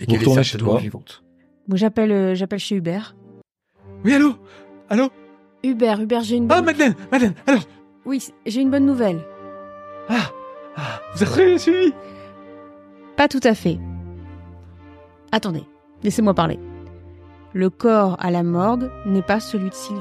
Et 0.00 0.04
Vous 0.06 0.18
qu'elle 0.18 0.38
est 0.38 0.42
chez 0.42 0.58
toi. 0.58 0.78
vivante. 0.78 1.22
Bon, 1.68 1.76
j'appelle, 1.76 2.12
euh, 2.12 2.34
j'appelle 2.34 2.58
chez 2.58 2.74
Hubert. 2.76 3.14
Oui, 4.04 4.12
allô? 4.14 4.34
Allô? 4.90 5.08
Hubert, 5.62 6.00
Hubert, 6.00 6.22
j'ai 6.22 6.36
une 6.36 6.48
bonne. 6.48 6.58
Ah, 6.58 6.62
Madeleine 6.62 6.94
Madeleine 7.10 7.34
Alors? 7.46 7.62
Oui, 8.04 8.22
j'ai 8.46 8.60
une 8.60 8.70
bonne 8.70 8.84
nouvelle. 8.84 9.20
Ah, 10.08 10.30
ah 10.76 11.00
Vous 11.14 11.22
êtes 11.22 11.58
suivi 11.58 11.92
Pas 13.16 13.28
tout 13.28 13.40
à 13.44 13.54
fait. 13.54 13.78
Attendez, 15.30 15.64
laissez-moi 16.02 16.34
parler. 16.34 16.58
Le 17.52 17.70
corps 17.70 18.16
à 18.20 18.30
la 18.30 18.42
morgue 18.42 18.90
n'est 19.06 19.22
pas 19.22 19.40
celui 19.40 19.68
de 19.68 19.74
Sylvie. 19.74 20.00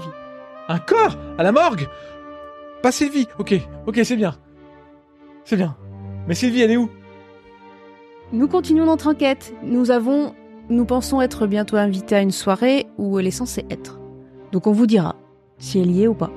Un 0.67 0.79
corps 0.79 1.17
À 1.37 1.43
la 1.43 1.51
morgue? 1.51 1.87
Pas 2.81 2.91
Sylvie 2.91 3.27
Ok, 3.39 3.53
ok, 3.87 3.99
c'est 4.03 4.15
bien. 4.15 4.33
C'est 5.43 5.57
bien. 5.57 5.75
Mais 6.27 6.35
Sylvie, 6.35 6.61
elle 6.61 6.71
est 6.71 6.77
où? 6.77 6.89
Nous 8.31 8.47
continuons 8.47 8.85
notre 8.85 9.09
enquête. 9.09 9.53
Nous 9.63 9.91
avons, 9.91 10.33
nous 10.69 10.85
pensons 10.85 11.19
être 11.21 11.47
bientôt 11.47 11.75
invités 11.75 12.15
à 12.15 12.21
une 12.21 12.31
soirée 12.31 12.87
où 12.97 13.19
elle 13.19 13.27
est 13.27 13.31
censée 13.31 13.65
être. 13.69 13.99
Donc 14.51 14.67
on 14.67 14.71
vous 14.71 14.87
dira 14.87 15.15
si 15.57 15.79
elle 15.79 15.91
y 15.91 16.03
est 16.03 16.07
ou 16.07 16.13
pas. 16.13 16.31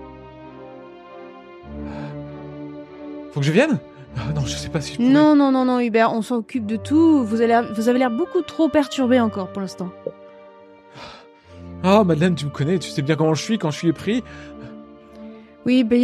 Faut 3.30 3.40
que 3.40 3.46
je 3.46 3.52
vienne? 3.52 3.78
Ah, 4.16 4.32
Non, 4.34 4.42
je 4.42 4.54
sais 4.56 4.68
pas 4.68 4.80
si 4.80 4.94
je. 4.94 5.00
Non, 5.02 5.34
non, 5.34 5.50
non, 5.50 5.64
non, 5.64 5.80
Hubert, 5.80 6.12
on 6.12 6.22
s'occupe 6.22 6.66
de 6.66 6.76
tout. 6.76 7.24
Vous, 7.24 7.40
allez, 7.40 7.60
vous 7.74 7.88
avez 7.88 7.98
l'air 7.98 8.10
beaucoup 8.10 8.42
trop 8.42 8.68
perturbé 8.68 9.20
encore 9.20 9.48
pour 9.48 9.60
l'instant. 9.60 9.90
Ah, 11.82 12.02
Madeleine, 12.04 12.34
tu 12.34 12.46
me 12.46 12.50
connais, 12.50 12.78
tu 12.78 12.88
sais 12.90 13.02
bien 13.02 13.14
comment 13.16 13.34
je 13.34 13.42
suis 13.42 13.58
quand 13.58 13.70
je 13.70 13.78
suis 13.78 13.88
épris. 13.88 14.22
Oui, 15.66 15.82
ben, 15.84 15.98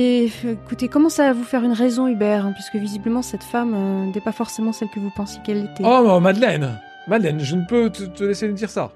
euh, 0.45 0.53
écoutez, 0.53 0.89
commencez 0.89 1.23
à 1.23 1.33
vous 1.33 1.45
faire 1.45 1.63
une 1.65 1.73
raison, 1.73 2.07
Hubert, 2.09 2.47
hein, 2.47 2.53
puisque 2.53 2.77
visiblement 2.77 3.23
cette 3.23 3.43
femme 3.43 3.75
euh, 3.75 4.07
n'est 4.07 4.21
pas 4.21 4.33
forcément 4.33 4.73
celle 4.73 4.89
que 4.89 5.01
vous 5.01 5.11
pensiez 5.15 5.41
qu'elle 5.45 5.65
était. 5.65 5.85
Oh, 5.85 6.03
bah, 6.05 6.21
Madeleine 6.21 6.81
Madeleine, 7.09 7.41
je 7.41 7.57
ne 7.57 7.65
peux 7.67 7.91
te, 7.91 8.05
te 8.05 8.25
laisser 8.25 8.49
dire 8.53 8.71
ça. 8.71 8.91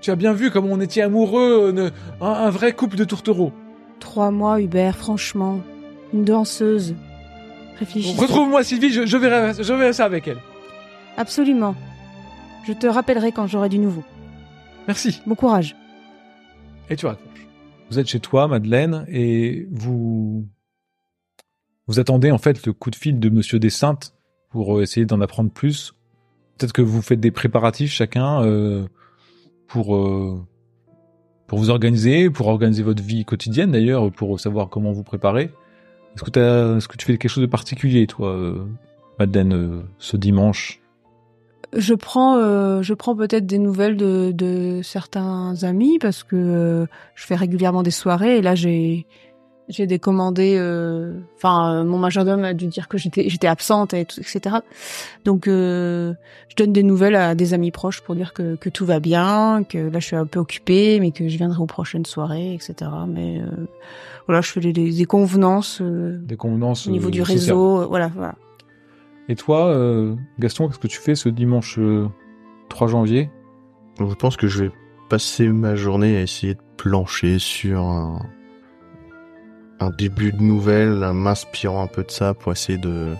Tu 0.00 0.10
as 0.10 0.16
bien 0.16 0.32
vu 0.32 0.50
comme 0.50 0.66
on 0.70 0.80
était 0.80 1.02
amoureux, 1.02 1.74
un, 2.20 2.26
un 2.26 2.50
vrai 2.50 2.72
couple 2.72 2.96
de 2.96 3.04
tourtereaux. 3.04 3.52
Trois 4.00 4.30
mois, 4.30 4.60
Hubert, 4.60 4.96
franchement. 4.96 5.60
Une 6.14 6.24
danseuse. 6.24 6.94
Retrouve-moi 7.80 8.64
Sylvie, 8.64 8.90
je, 8.90 9.06
je, 9.06 9.16
verrai, 9.16 9.54
je 9.62 9.72
verrai 9.72 9.92
ça 9.92 10.04
avec 10.04 10.28
elle. 10.28 10.38
Absolument. 11.16 11.74
Je 12.66 12.72
te 12.72 12.86
rappellerai 12.86 13.32
quand 13.32 13.46
j'aurai 13.46 13.68
du 13.68 13.78
nouveau. 13.78 14.04
Merci. 14.86 15.20
Bon 15.26 15.34
courage. 15.34 15.76
Et 16.90 16.96
tu 16.96 17.06
raccroches. 17.06 17.46
Vous 17.90 17.98
êtes 17.98 18.08
chez 18.08 18.20
toi, 18.20 18.48
Madeleine, 18.48 19.06
et 19.08 19.66
vous 19.70 20.46
vous 21.86 21.98
attendez 21.98 22.30
en 22.30 22.38
fait 22.38 22.66
le 22.66 22.72
coup 22.74 22.90
de 22.90 22.96
fil 22.96 23.18
de 23.18 23.30
Monsieur 23.30 23.58
Dessaintes 23.58 24.14
pour 24.50 24.78
euh, 24.78 24.82
essayer 24.82 25.06
d'en 25.06 25.20
apprendre 25.20 25.50
plus. 25.50 25.94
Peut-être 26.56 26.72
que 26.72 26.82
vous 26.82 27.00
faites 27.00 27.20
des 27.20 27.30
préparatifs 27.30 27.92
chacun 27.92 28.42
euh, 28.44 28.86
pour 29.66 29.96
euh, 29.96 30.46
pour 31.46 31.58
vous 31.58 31.70
organiser, 31.70 32.28
pour 32.28 32.48
organiser 32.48 32.82
votre 32.82 33.02
vie 33.02 33.24
quotidienne 33.24 33.72
d'ailleurs, 33.72 34.12
pour 34.12 34.38
savoir 34.38 34.68
comment 34.68 34.92
vous 34.92 35.02
préparer. 35.04 35.50
Est-ce 36.16 36.88
que, 36.88 36.96
tu 36.96 37.06
fais 37.06 37.16
quelque 37.16 37.30
chose 37.30 37.42
de 37.42 37.48
particulier, 37.48 38.06
toi, 38.06 38.30
euh, 38.30 38.64
Madeleine, 39.18 39.52
euh, 39.52 39.82
ce 39.98 40.16
dimanche? 40.16 40.80
Je 41.76 41.94
prends, 41.94 42.36
euh, 42.36 42.82
je 42.82 42.94
prends 42.94 43.14
peut-être 43.14 43.46
des 43.46 43.58
nouvelles 43.58 43.96
de, 43.96 44.32
de 44.32 44.80
certains 44.82 45.54
amis 45.62 45.98
parce 45.98 46.24
que 46.24 46.86
je 47.14 47.26
fais 47.26 47.34
régulièrement 47.34 47.82
des 47.82 47.90
soirées 47.90 48.38
et 48.38 48.42
là 48.42 48.54
j'ai 48.54 49.06
j'ai 49.68 49.86
décommandé. 49.86 50.56
euh, 50.58 51.12
Enfin, 51.36 51.72
euh, 51.72 51.84
mon 51.84 51.98
majordome 51.98 52.44
a 52.44 52.54
dû 52.54 52.66
dire 52.66 52.88
que 52.88 52.98
j'étais 52.98 53.28
j'étais 53.28 53.46
absente 53.46 53.94
et 53.94 54.04
tout, 54.04 54.18
etc. 54.20 54.56
Donc 55.24 55.46
euh, 55.48 56.14
je 56.48 56.56
donne 56.56 56.72
des 56.72 56.82
nouvelles 56.82 57.14
à 57.16 57.34
des 57.34 57.54
amis 57.54 57.70
proches 57.70 58.00
pour 58.00 58.14
dire 58.14 58.32
que 58.32 58.56
que 58.56 58.68
tout 58.68 58.84
va 58.86 58.98
bien, 59.00 59.64
que 59.68 59.78
là 59.78 60.00
je 60.00 60.06
suis 60.06 60.16
un 60.16 60.26
peu 60.26 60.38
occupée, 60.40 60.98
mais 61.00 61.10
que 61.12 61.28
je 61.28 61.36
viendrai 61.36 61.60
aux 61.62 61.66
prochaines 61.66 62.06
soirées, 62.06 62.54
etc. 62.54 62.90
Mais 63.06 63.40
euh, 63.40 63.66
voilà, 64.26 64.40
je 64.40 64.50
fais 64.50 64.60
des, 64.60 64.72
des 64.72 65.04
convenances 65.04 65.80
euh, 65.80 66.18
Des 66.22 66.36
convenances 66.36 66.86
au 66.86 66.90
niveau 66.90 67.08
euh, 67.08 67.12
du 67.12 67.22
réseau. 67.22 67.82
euh, 67.82 67.86
Voilà, 67.86 68.08
voilà. 68.08 68.34
Et 69.28 69.36
toi, 69.36 69.66
euh, 69.66 70.14
Gaston, 70.38 70.68
qu'est-ce 70.68 70.78
que 70.78 70.86
tu 70.88 70.98
fais 70.98 71.14
ce 71.14 71.28
dimanche 71.28 71.78
euh, 71.78 72.08
3 72.70 72.88
janvier? 72.88 73.30
Je 74.00 74.14
pense 74.14 74.36
que 74.36 74.46
je 74.46 74.64
vais 74.64 74.70
passer 75.10 75.48
ma 75.48 75.74
journée 75.74 76.16
à 76.16 76.22
essayer 76.22 76.54
de 76.54 76.60
plancher 76.76 77.38
sur 77.38 77.80
un, 77.82 78.20
un 79.80 79.90
début 79.90 80.32
de 80.32 80.42
nouvelle, 80.42 81.04
en 81.04 81.14
m'inspirant 81.14 81.82
un 81.82 81.86
peu 81.86 82.02
de 82.04 82.10
ça 82.10 82.34
pour 82.34 82.52
essayer 82.52 82.78
de 82.78 83.14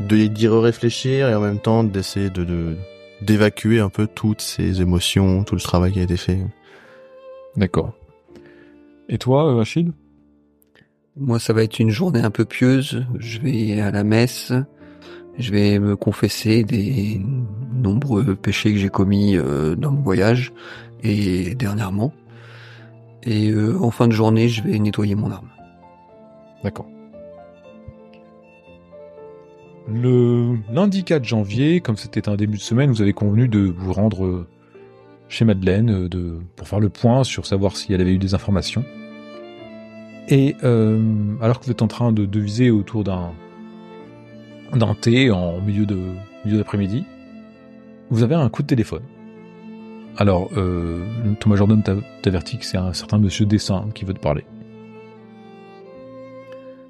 de 0.00 0.26
d'y 0.26 0.48
réfléchir 0.48 1.28
et 1.28 1.34
en 1.34 1.40
même 1.40 1.60
temps 1.60 1.84
d'essayer 1.84 2.30
de 2.30 2.44
de- 2.44 2.76
d'évacuer 3.22 3.78
un 3.80 3.88
peu 3.90 4.06
toutes 4.06 4.40
ces 4.40 4.80
émotions, 4.82 5.44
tout 5.44 5.54
le 5.54 5.60
travail 5.60 5.92
qui 5.92 6.00
a 6.00 6.02
été 6.02 6.16
fait. 6.16 6.40
D'accord. 7.56 7.92
Et 9.08 9.18
toi, 9.18 9.54
euh, 9.54 9.60
Achille? 9.60 9.92
Moi, 11.16 11.38
ça 11.38 11.52
va 11.52 11.62
être 11.62 11.78
une 11.78 11.90
journée 11.90 12.20
un 12.20 12.30
peu 12.32 12.44
pieuse. 12.44 13.06
Je 13.18 13.38
vais 13.38 13.80
à 13.80 13.92
la 13.92 14.02
messe. 14.02 14.52
Je 15.38 15.52
vais 15.52 15.78
me 15.78 15.94
confesser 15.94 16.64
des 16.64 17.20
nombreux 17.72 18.34
péchés 18.34 18.72
que 18.72 18.78
j'ai 18.78 18.88
commis 18.88 19.36
euh, 19.36 19.76
dans 19.76 19.92
mon 19.92 20.00
voyage 20.02 20.52
et 21.02 21.54
dernièrement. 21.54 22.12
Et 23.22 23.50
euh, 23.50 23.78
en 23.80 23.90
fin 23.90 24.08
de 24.08 24.12
journée, 24.12 24.48
je 24.48 24.62
vais 24.62 24.78
nettoyer 24.78 25.14
mon 25.14 25.30
arme. 25.30 25.48
D'accord. 26.64 26.86
Le 29.86 30.56
lundi 30.72 31.04
4 31.04 31.24
janvier, 31.24 31.80
comme 31.80 31.96
c'était 31.96 32.28
un 32.28 32.36
début 32.36 32.56
de 32.56 32.62
semaine, 32.62 32.90
vous 32.90 33.02
avez 33.02 33.12
convenu 33.12 33.48
de 33.48 33.60
vous 33.76 33.92
rendre 33.92 34.24
euh, 34.24 34.46
chez 35.28 35.44
Madeleine 35.44 36.08
euh, 36.14 36.38
pour 36.56 36.66
faire 36.66 36.80
le 36.80 36.88
point 36.88 37.22
sur 37.22 37.44
savoir 37.44 37.76
si 37.76 37.92
elle 37.92 38.00
avait 38.00 38.14
eu 38.14 38.18
des 38.18 38.34
informations. 38.34 38.82
Et 40.28 40.56
euh, 40.64 41.02
alors 41.42 41.60
que 41.60 41.66
vous 41.66 41.70
êtes 41.70 41.82
en 41.82 41.86
train 41.86 42.12
de 42.12 42.24
deviser 42.24 42.70
autour 42.70 43.04
d'un 43.04 43.32
d'un 44.72 44.94
thé 44.94 45.30
en 45.30 45.60
milieu 45.60 45.84
de 45.84 45.98
milieu 46.46 46.56
d'après-midi, 46.56 47.04
vous 48.10 48.22
avez 48.22 48.34
un 48.34 48.48
coup 48.48 48.62
de 48.62 48.66
téléphone. 48.66 49.02
Alors, 50.16 50.50
majordome 51.46 51.82
t'a- 51.82 51.96
t'avertit 52.22 52.58
que 52.58 52.64
c'est 52.64 52.78
un 52.78 52.92
certain 52.92 53.18
monsieur 53.18 53.44
Dessin 53.44 53.88
qui 53.94 54.04
veut 54.04 54.14
te 54.14 54.20
parler. 54.20 54.44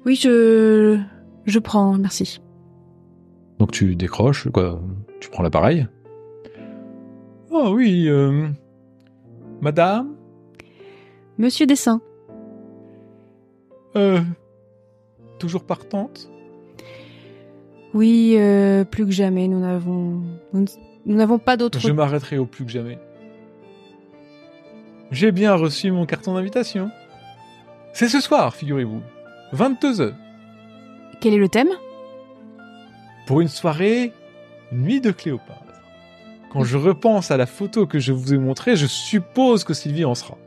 Oui, 0.05 0.15
je 0.15 0.99
je 1.45 1.59
prends, 1.59 1.97
merci. 1.97 2.39
Donc 3.59 3.71
tu 3.71 3.95
décroches, 3.95 4.49
quoi, 4.49 4.81
tu 5.19 5.29
prends 5.29 5.43
l'appareil? 5.43 5.87
Oh 7.51 7.71
oui, 7.73 8.07
euh, 8.07 8.47
madame, 9.61 10.15
Monsieur 11.37 11.65
Dessin. 11.65 12.01
euh, 13.95 14.19
toujours 15.39 15.63
partante? 15.65 16.29
Oui, 17.93 18.35
euh, 18.37 18.83
plus 18.83 19.05
que 19.05 19.11
jamais, 19.11 19.47
nous 19.47 19.59
n'avons 19.59 20.21
nous 20.53 20.65
n'avons 21.15 21.39
pas 21.39 21.55
d'autre. 21.55 21.79
Je 21.79 21.91
m'arrêterai 21.91 22.37
au 22.37 22.45
plus 22.45 22.65
que 22.65 22.71
jamais. 22.71 22.99
J'ai 25.11 25.31
bien 25.31 25.53
reçu 25.55 25.91
mon 25.91 26.05
carton 26.05 26.33
d'invitation. 26.33 26.89
C'est 27.93 28.09
ce 28.09 28.19
soir, 28.19 28.53
figurez-vous. 28.53 29.01
22 29.55 30.01
heures. 30.01 30.15
Quel 31.21 31.33
est 31.33 31.37
le 31.37 31.49
thème? 31.49 31.69
Pour 33.27 33.41
une 33.41 33.47
soirée 33.47 34.11
Nuit 34.71 35.01
de 35.01 35.11
Cléopâtre. 35.11 35.61
Quand 36.51 36.63
je 36.63 36.77
repense 36.77 37.31
à 37.31 37.37
la 37.37 37.45
photo 37.45 37.85
que 37.87 37.99
je 37.99 38.11
vous 38.13 38.33
ai 38.33 38.37
montrée, 38.37 38.75
je 38.75 38.85
suppose 38.85 39.63
que 39.63 39.73
Sylvie 39.73 40.05
en 40.05 40.15
sera. 40.15 40.37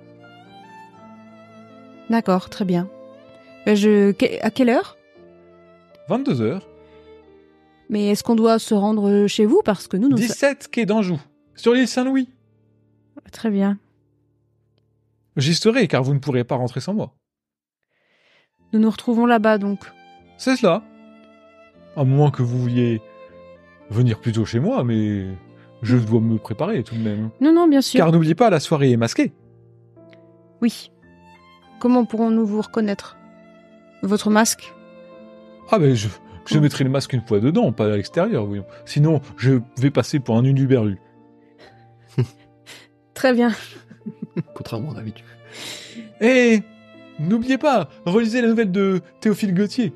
D'accord, 2.11 2.49
très 2.51 2.65
bien. 2.65 2.89
Euh, 3.67 3.75
je 3.75 4.13
que- 4.13 4.43
à 4.45 4.51
quelle 4.51 4.71
heure? 4.71 4.97
22 6.09 6.41
heures. 6.41 6.67
Mais 7.91 8.09
est-ce 8.09 8.23
qu'on 8.23 8.37
doit 8.37 8.59
se 8.59 8.75
rendre 8.75 9.27
chez 9.27 9.45
vous? 9.47 9.61
Parce 9.65 9.89
que 9.89 9.97
nous 9.97 10.09
nous 10.09 10.17
17 10.17 10.69
quai 10.71 10.87
d'Anjou. 10.87 11.21
Sur 11.55 11.75
l'île 11.75 11.89
Saint-Louis. 11.89 12.29
Très 13.33 13.51
bien. 13.51 13.79
J'y 15.37 15.55
serai 15.55 15.87
car 15.89 16.03
vous 16.03 16.15
ne 16.15 16.19
pourrez 16.19 16.45
pas 16.45 16.57
rentrer 16.57 16.81
sans 16.81 16.95
moi. 16.95 17.15
Nous 18.73 18.81
nous 18.81 18.91
retrouvons 18.91 19.27
là-bas 19.27 19.59
donc. 19.59 19.81
C'est 20.37 20.57
cela. 20.57 20.83
À 21.97 22.05
moins 22.05 22.31
que 22.31 22.43
vous 22.43 22.59
vouliez 22.59 23.01
venir 23.91 24.21
plutôt 24.21 24.45
chez 24.45 24.61
moi, 24.61 24.85
mais 24.85 25.27
je 25.83 25.97
dois 25.97 26.21
me 26.21 26.39
préparer 26.39 26.83
tout 26.83 26.95
de 26.95 27.01
même. 27.01 27.31
Non 27.41 27.53
non, 27.53 27.67
bien 27.69 27.81
sûr. 27.81 27.99
Car 27.99 28.13
n'oubliez 28.13 28.35
pas, 28.35 28.51
la 28.51 28.61
soirée 28.61 28.93
est 28.93 28.97
masquée. 28.97 29.33
Oui. 30.61 30.91
Comment 31.81 32.05
pourrons-nous 32.05 32.47
vous 32.47 32.61
reconnaître? 32.61 33.17
Votre 34.03 34.31
masque? 34.31 34.75
Ah 35.71 35.79
ben 35.79 35.95
je, 35.95 36.09
Je 36.47 36.59
mettrai 36.59 36.85
le 36.85 36.91
masque 36.91 37.13
une 37.13 37.23
fois 37.23 37.41
dedans, 37.41 37.73
pas 37.73 37.87
à 37.87 37.97
l'extérieur, 37.97 38.47
voyons. 38.47 38.65
Sinon, 38.85 39.21
je 39.37 39.61
vais 39.77 39.91
passer 39.91 40.19
pour 40.19 40.37
un 40.37 40.45
uluberlu. 40.45 40.99
Très 43.15 43.33
bien. 43.33 43.53
Contrairement 44.55 44.93
à 44.93 44.95
d'habitude. 44.95 45.25
Et 46.21 46.63
n'oubliez 47.19 47.59
pas, 47.59 47.89
relisez 48.07 48.41
la 48.43 48.49
nouvelle 48.49 48.71
de 48.73 49.01
Théophile 49.21 49.55
Gauthier. 49.55 49.93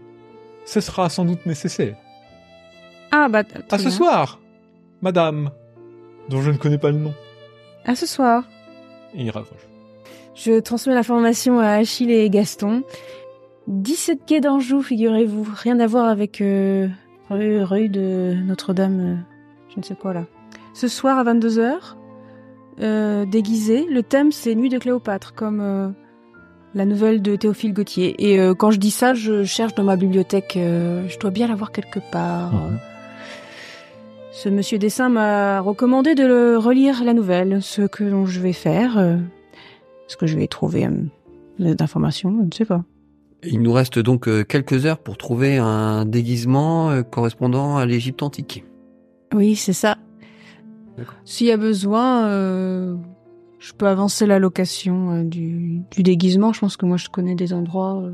Ce 0.65 0.81
sera 0.81 1.09
sans 1.09 1.25
doute 1.25 1.45
nécessaire. 1.47 1.97
Ah 3.11 3.29
bah. 3.29 3.45
très 3.45 3.61
À 3.71 3.79
ce 3.79 3.85
bien. 3.85 3.91
soir, 3.91 4.41
madame, 5.01 5.51
dont 6.29 6.41
je 6.41 6.51
ne 6.51 6.57
connais 6.57 6.79
pas 6.79 6.91
le 6.91 6.99
nom. 6.99 7.15
À 7.85 7.95
ce 7.95 8.07
soir. 8.07 8.45
Et 9.15 9.25
il 9.25 9.31
raccroche. 9.31 9.67
Je 10.35 10.61
transmets 10.61 10.95
l'information 10.95 11.59
à 11.61 11.69
Achille 11.73 12.11
et 12.11 12.31
Gaston. 12.31 12.85
17 13.67 14.21
quai 14.27 14.41
d'Anjou, 14.41 14.83
figurez-vous. 14.83 15.47
Rien 15.55 15.79
à 15.81 15.87
voir 15.87 16.09
avec 16.09 16.41
euh, 16.41 16.89
rue, 17.29 17.63
rue 17.63 17.89
de 17.89 18.35
Notre-Dame, 18.47 19.01
euh, 19.01 19.17
je 19.75 19.79
ne 19.79 19.85
sais 19.85 19.95
quoi 19.95 20.15
là. 20.15 20.25
Ce 20.75 20.89
soir 20.89 21.19
à 21.19 21.25
22h, 21.25 21.75
euh, 22.81 23.27
déguisé. 23.27 23.85
Le 23.91 24.03
thème 24.03 24.33
c'est 24.33 24.55
Nuit 24.55 24.71
de 24.71 24.79
Cléopâtre, 24.79 25.35
comme 25.35 25.61
euh, 25.61 25.89
la 26.75 26.85
nouvelle 26.87 27.21
de 27.23 27.37
Théophile 27.37 27.73
Gautier. 27.75 28.15
Et 28.31 28.41
euh, 28.41 28.55
quand 28.55 28.71
je 28.71 28.79
dis 28.79 28.91
ça, 28.91 29.15
je 29.15 29.45
cherche 29.45 29.75
dans 29.75 29.85
ma 29.85 29.97
bibliothèque. 29.97 30.55
euh, 30.57 31.07
je 31.09 31.19
dois 31.19 31.31
bien 31.31 31.47
l'avoir 31.49 31.73
quelque 31.73 32.01
part. 32.11 32.53
Ce 34.33 34.49
monsieur 34.49 34.79
Dessin 34.79 35.09
m'a 35.11 35.61
recommandé 35.61 36.15
de 36.15 36.25
le 36.25 36.57
relire 36.57 37.05
la 37.05 37.13
nouvelle, 37.13 37.63
ce 37.63 37.83
que 37.83 38.25
je 38.27 38.41
vais 38.41 38.55
faire. 38.55 38.99
euh, 38.99 39.17
Est-ce 40.09 40.17
que 40.17 40.27
je 40.27 40.37
vais 40.37 40.47
trouver 40.47 40.89
d'informations 41.59 42.35
Je 42.41 42.47
ne 42.47 42.53
sais 42.53 42.65
pas. 42.65 42.83
Il 43.45 43.61
nous 43.61 43.73
reste 43.73 43.99
donc 43.99 44.29
quelques 44.47 44.87
heures 44.87 44.99
pour 44.99 45.19
trouver 45.19 45.59
un 45.59 46.05
déguisement 46.05 47.03
correspondant 47.03 47.77
à 47.77 47.87
l'Égypte 47.87 48.23
antique. 48.23 48.65
Oui, 49.35 49.57
c'est 49.57 49.73
ça. 49.73 49.97
S'il 51.25 51.49
y 51.49 51.53
a 51.53 51.57
besoin, 51.57 52.29
je 53.63 53.73
peux 53.73 53.87
avancer 53.87 54.27
la 54.27 54.41
location 54.41 55.13
euh, 55.13 55.25
du, 55.25 55.85
déguisement. 55.97 56.53
Je 56.53 56.61
pense 56.61 56.77
que 56.77 56.85
moi, 56.85 56.97
je 56.97 57.09
connais 57.09 57.37
des 57.37 57.53
endroits. 57.53 58.03
euh. 58.03 58.13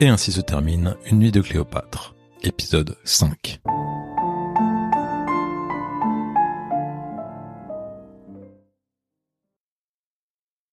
Et 0.00 0.08
ainsi 0.08 0.32
se 0.32 0.40
termine 0.40 0.96
Une 1.06 1.20
nuit 1.20 1.30
de 1.30 1.40
Cléopâtre, 1.40 2.16
épisode 2.42 2.96
5. 3.04 3.60